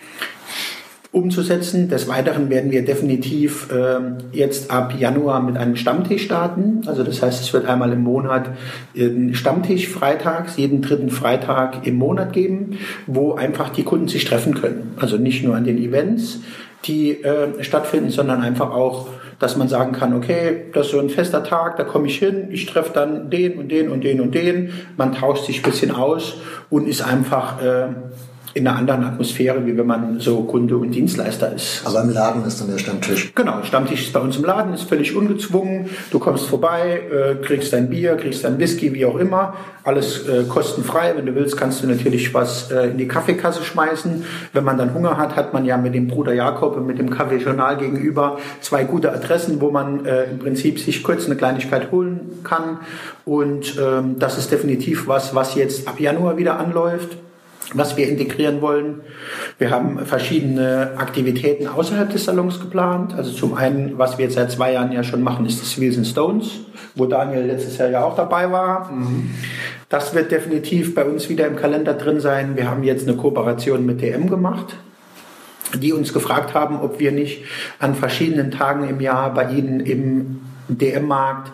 [1.12, 1.90] umzusetzen.
[1.90, 4.00] Des Weiteren werden wir definitiv äh,
[4.32, 6.80] jetzt ab Januar mit einem Stammtisch starten.
[6.86, 8.48] Also das heißt, es wird einmal im Monat
[8.96, 14.54] einen Stammtisch freitags, jeden dritten Freitag im Monat geben, wo einfach die Kunden sich treffen
[14.54, 14.94] können.
[14.96, 16.40] Also nicht nur an den Events,
[16.86, 19.08] die äh, stattfinden, sondern einfach auch
[19.42, 22.46] dass man sagen kann, okay, das ist so ein fester Tag, da komme ich hin,
[22.52, 25.90] ich treffe dann den und den und den und den, man tauscht sich ein bisschen
[25.90, 26.36] aus
[26.70, 27.88] und ist einfach äh,
[28.54, 31.82] in einer anderen Atmosphäre, wie wenn man so Kunde und Dienstleister ist.
[31.84, 33.32] Aber im Laden ist dann der Stammtisch.
[33.34, 35.88] Genau, Stammtisch ist bei uns im Laden, ist völlig ungezwungen.
[36.10, 39.54] Du kommst vorbei, äh, kriegst dein Bier, kriegst dein Whisky, wie auch immer.
[39.84, 41.14] Alles äh, kostenfrei.
[41.16, 44.24] Wenn du willst, kannst du natürlich was äh, in die Kaffeekasse schmeißen.
[44.52, 47.10] Wenn man dann Hunger hat, hat man ja mit dem Bruder Jakob und mit dem
[47.10, 52.78] Kaffeejournal gegenüber zwei gute Adressen, wo man im Prinzip sich kurz eine Kleinigkeit holen kann.
[53.24, 57.16] Und ähm, das ist definitiv was, was jetzt ab Januar wieder anläuft
[57.74, 59.00] was wir integrieren wollen.
[59.58, 63.14] Wir haben verschiedene Aktivitäten außerhalb des Salons geplant.
[63.14, 65.96] Also zum einen, was wir jetzt seit zwei Jahren ja schon machen, ist das Wheels
[65.96, 66.60] and Stones,
[66.94, 68.90] wo Daniel letztes Jahr ja auch dabei war.
[69.88, 72.56] Das wird definitiv bei uns wieder im Kalender drin sein.
[72.56, 74.76] Wir haben jetzt eine Kooperation mit DM gemacht
[75.78, 77.44] die uns gefragt haben, ob wir nicht
[77.78, 81.52] an verschiedenen Tagen im Jahr bei ihnen im DM-Markt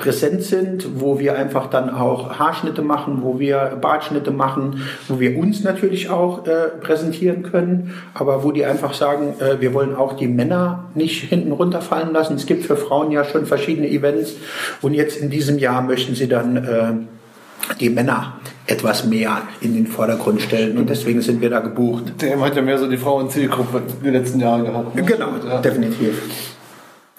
[0.00, 5.36] präsent sind, wo wir einfach dann auch Haarschnitte machen, wo wir Bartschnitte machen, wo wir
[5.36, 10.14] uns natürlich auch äh, präsentieren können, aber wo die einfach sagen, äh, wir wollen auch
[10.14, 12.36] die Männer nicht hinten runterfallen lassen.
[12.36, 14.36] Es gibt für Frauen ja schon verschiedene Events
[14.80, 19.86] und jetzt in diesem Jahr möchten sie dann äh, die Männer etwas mehr in den
[19.86, 22.14] Vordergrund stellen und deswegen sind wir da gebucht.
[22.22, 24.94] Der hat ja mehr so die Frauen-Zielgruppe in den letzten Jahren gehabt.
[24.94, 25.02] Ne?
[25.02, 25.60] Genau, ja.
[25.60, 26.22] definitiv.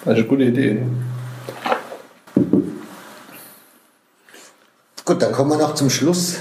[0.04, 0.80] Also gute Idee.
[5.06, 6.36] Gut, dann kommen wir noch zum Schluss.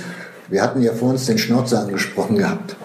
[0.49, 2.77] Wir hatten ja vor uns den Schnauzer angesprochen gehabt.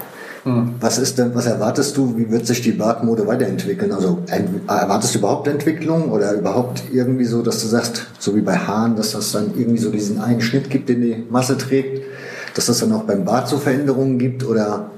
[0.44, 0.76] Hm.
[0.80, 3.92] Was ist denn, was erwartest du, wie wird sich die Bartmode weiterentwickeln?
[3.92, 4.20] Also
[4.68, 8.96] erwartest du überhaupt Entwicklung oder überhaupt irgendwie so, dass du sagst, so wie bei Haaren,
[8.96, 12.04] dass das dann irgendwie so diesen einen Schnitt gibt, den die Masse trägt,
[12.54, 14.92] dass das dann auch beim Bart so Veränderungen gibt oder?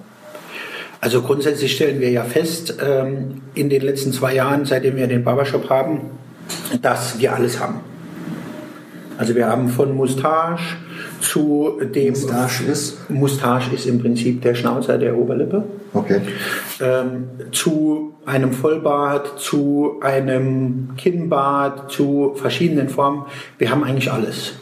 [0.99, 5.23] Also grundsätzlich stellen wir ja fest, ähm, in den letzten zwei Jahren, seitdem wir den
[5.23, 6.01] Barbershop haben,
[6.81, 7.79] dass wir alles haben.
[9.17, 10.77] Also wir haben von Moustache
[11.21, 12.13] zu dem...
[12.13, 13.09] Moustache ist?
[13.09, 15.63] Moustache ist im Prinzip der Schnauzer der Oberlippe.
[15.93, 16.21] Okay.
[16.79, 23.25] Ähm, zu einem Vollbart, zu einem Kinnbart, zu verschiedenen Formen.
[23.57, 24.53] Wir haben eigentlich alles.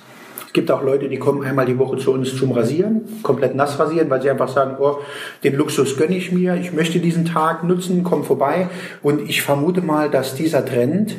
[0.48, 3.78] Es gibt auch Leute, die kommen einmal die Woche zu uns zum Rasieren, komplett nass
[3.78, 5.00] rasieren, weil sie einfach sagen, oh,
[5.44, 8.70] den Luxus gönne ich mir, ich möchte diesen Tag nutzen, komm vorbei.
[9.04, 11.18] Und ich vermute mal, dass dieser Trend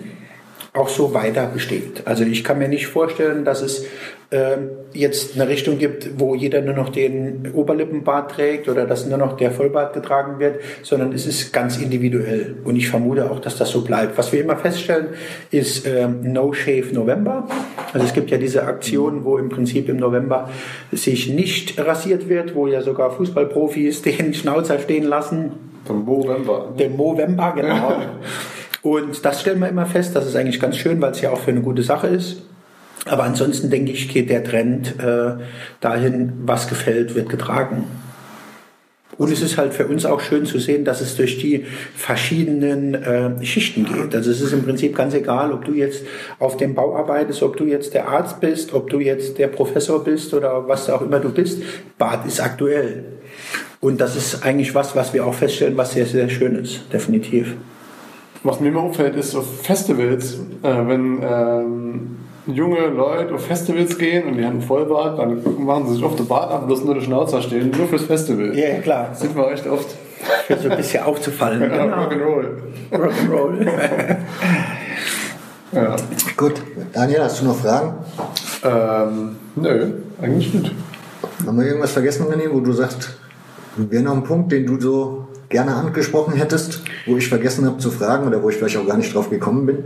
[0.76, 2.02] auch so weiter besteht.
[2.06, 3.86] Also ich kann mir nicht vorstellen, dass es
[4.30, 4.56] äh,
[4.92, 9.36] jetzt eine Richtung gibt, wo jeder nur noch den Oberlippenbart trägt oder dass nur noch
[9.36, 12.56] der Vollbart getragen wird, sondern es ist ganz individuell.
[12.64, 14.18] Und ich vermute auch, dass das so bleibt.
[14.18, 15.08] Was wir immer feststellen,
[15.50, 17.46] ist äh, No Shave November.
[17.92, 20.50] Also es gibt ja diese Aktion, wo im Prinzip im November
[20.92, 25.52] sich nicht rasiert wird, wo ja sogar Fußballprofis den Schnauzer stehen lassen.
[25.88, 26.74] Den Movember.
[26.76, 27.92] Den Movember, genau.
[28.82, 31.40] Und das stellen wir immer fest, das ist eigentlich ganz schön, weil es ja auch
[31.40, 32.42] für eine gute Sache ist.
[33.04, 35.34] Aber ansonsten denke ich, geht der Trend äh,
[35.80, 37.84] dahin, was gefällt, wird getragen.
[39.18, 41.64] Und es ist halt für uns auch schön zu sehen, dass es durch die
[41.94, 44.14] verschiedenen äh, Schichten geht.
[44.14, 46.04] Also es ist im Prinzip ganz egal, ob du jetzt
[46.38, 50.04] auf dem Bau arbeitest, ob du jetzt der Arzt bist, ob du jetzt der Professor
[50.04, 51.62] bist oder was auch immer du bist.
[51.96, 53.04] Bad ist aktuell.
[53.80, 57.54] Und das ist eigentlich was, was wir auch feststellen, was sehr, sehr schön ist, definitiv.
[58.42, 62.16] Was mir immer auffällt, ist auf Festivals, äh, wenn ähm,
[62.46, 66.18] junge Leute auf Festivals gehen und die haben einen Vollbart, dann machen sie sich oft
[66.18, 68.56] den Bart ab und lassen nur den Schnauzer stehen, nur fürs Festival.
[68.56, 69.06] Ja, klar.
[69.10, 69.96] Das sieht man echt oft.
[70.46, 71.60] Für so ein bisschen aufzufallen.
[71.60, 71.96] Ja, Genau.
[72.04, 72.46] Rock'n'Roll.
[72.92, 74.16] Rock'n'Roll.
[75.72, 75.96] Ja.
[76.36, 76.54] Gut,
[76.92, 77.94] Daniel, hast du noch Fragen?
[78.64, 80.72] Ähm, nö, eigentlich nicht.
[81.46, 83.16] Haben wir irgendwas vergessen, René, wo du sagst,
[83.76, 85.25] wäre noch ein Punkt, den du so
[85.56, 88.98] gerne angesprochen hättest, wo ich vergessen habe zu fragen oder wo ich vielleicht auch gar
[88.98, 89.84] nicht drauf gekommen bin?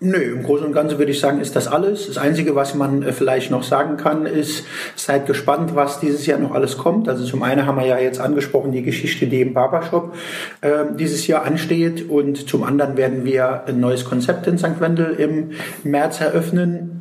[0.00, 2.08] Nö, im Großen und Ganzen würde ich sagen, ist das alles.
[2.08, 4.64] Das Einzige, was man äh, vielleicht noch sagen kann, ist,
[4.96, 7.08] seid gespannt, was dieses Jahr noch alles kommt.
[7.08, 10.16] Also zum einen haben wir ja jetzt angesprochen, die Geschichte, die im Barbershop
[10.62, 12.10] äh, dieses Jahr ansteht.
[12.10, 14.80] Und zum anderen werden wir ein neues Konzept in St.
[14.80, 15.52] Wendel im
[15.84, 16.93] März eröffnen.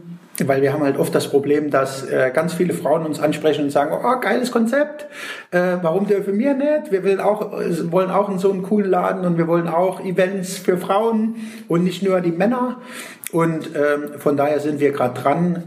[0.43, 3.69] Weil wir haben halt oft das Problem, dass äh, ganz viele Frauen uns ansprechen und
[3.69, 5.05] sagen, oh, geiles Konzept,
[5.51, 6.91] äh, warum dürfen wir nicht?
[6.91, 10.03] Wir wollen auch, äh, wollen auch in so einen coolen Laden und wir wollen auch
[10.03, 11.35] Events für Frauen
[11.67, 12.81] und nicht nur die Männer.
[13.31, 15.63] Und ähm, von daher sind wir gerade dran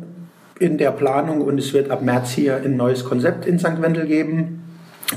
[0.59, 3.81] in der Planung und es wird ab März hier ein neues Konzept in St.
[3.81, 4.66] Wendel geben.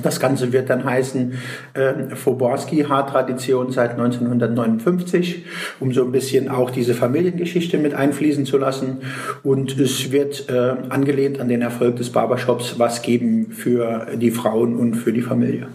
[0.03, 1.33] Das Ganze wird dann heißen
[1.73, 5.45] äh, Foborski Haartradition seit 1959,
[5.79, 8.99] um so ein bisschen auch diese Familiengeschichte mit einfließen zu lassen.
[9.43, 14.75] Und es wird äh, angelehnt an den Erfolg des Barbershops was geben für die Frauen
[14.75, 15.67] und für die Familie.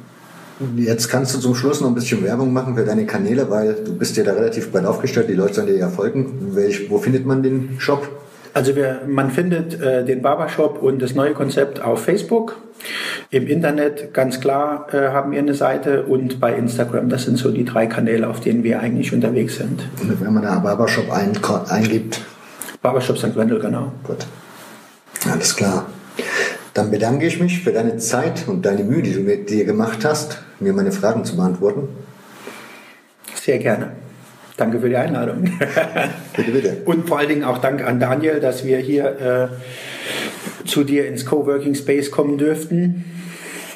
[0.77, 3.97] Jetzt kannst du zum Schluss noch ein bisschen Werbung machen für deine Kanäle, weil du
[3.97, 6.55] bist ja da relativ breit aufgestellt, die Leute sollen dir ja folgen.
[6.55, 8.09] Welch, wo findet man den Shop?
[8.55, 12.57] Also wir, man findet äh, den Barbershop und das neue Konzept auf Facebook.
[13.31, 17.09] Im Internet, ganz klar, äh, haben wir eine Seite und bei Instagram.
[17.09, 19.83] Das sind so die drei Kanäle, auf denen wir eigentlich unterwegs sind.
[20.01, 21.33] Und wenn man da Barbershop ein,
[21.69, 22.21] eingibt,
[22.81, 23.35] Barbershop St.
[23.35, 23.93] Wendel, genau.
[24.05, 24.25] gut.
[25.29, 25.87] Alles klar.
[26.75, 30.05] Dann bedanke ich mich für deine Zeit und deine Mühe, die du mit dir gemacht
[30.05, 31.89] hast, mir meine Fragen zu beantworten.
[33.35, 34.04] Sehr gerne.
[34.57, 35.45] Danke für die Einladung.
[36.37, 36.77] Bitte, bitte.
[36.85, 39.51] Und vor allen Dingen auch Dank an Daniel, dass wir hier
[40.65, 43.05] äh, zu dir ins Coworking Space kommen dürften.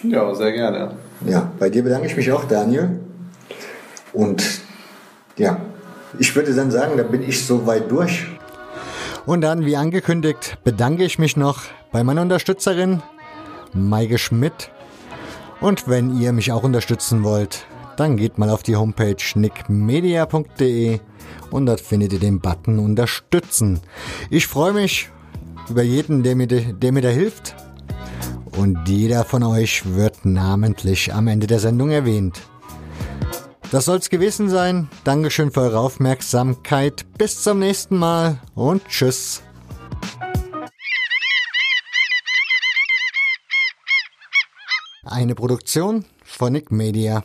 [0.05, 0.93] Ja, sehr gerne.
[1.27, 2.91] Ja, bei dir bedanke ich mich auch, Daniel.
[4.13, 4.61] Und
[5.37, 5.61] ja,
[6.19, 8.27] ich würde dann sagen, da bin ich soweit durch.
[9.27, 11.63] Und dann, wie angekündigt, bedanke ich mich noch
[11.93, 13.03] bei meiner Unterstützerin,
[13.73, 14.71] Maike Schmidt.
[15.61, 17.67] Und wenn ihr mich auch unterstützen wollt,
[17.99, 21.01] dann geht mal auf die Homepage nickmedia.de
[21.51, 23.81] und dort findet ihr den Button Unterstützen.
[24.31, 25.11] Ich freue mich
[25.69, 27.57] über jeden, der mir, der mir da hilft.
[28.57, 32.41] Und jeder von euch wird namentlich am Ende der Sendung erwähnt.
[33.71, 34.89] Das soll's gewesen sein.
[35.05, 37.05] Dankeschön für eure Aufmerksamkeit.
[37.19, 39.43] Bis zum nächsten Mal und tschüss.
[45.05, 47.25] Eine Produktion von Nick Media.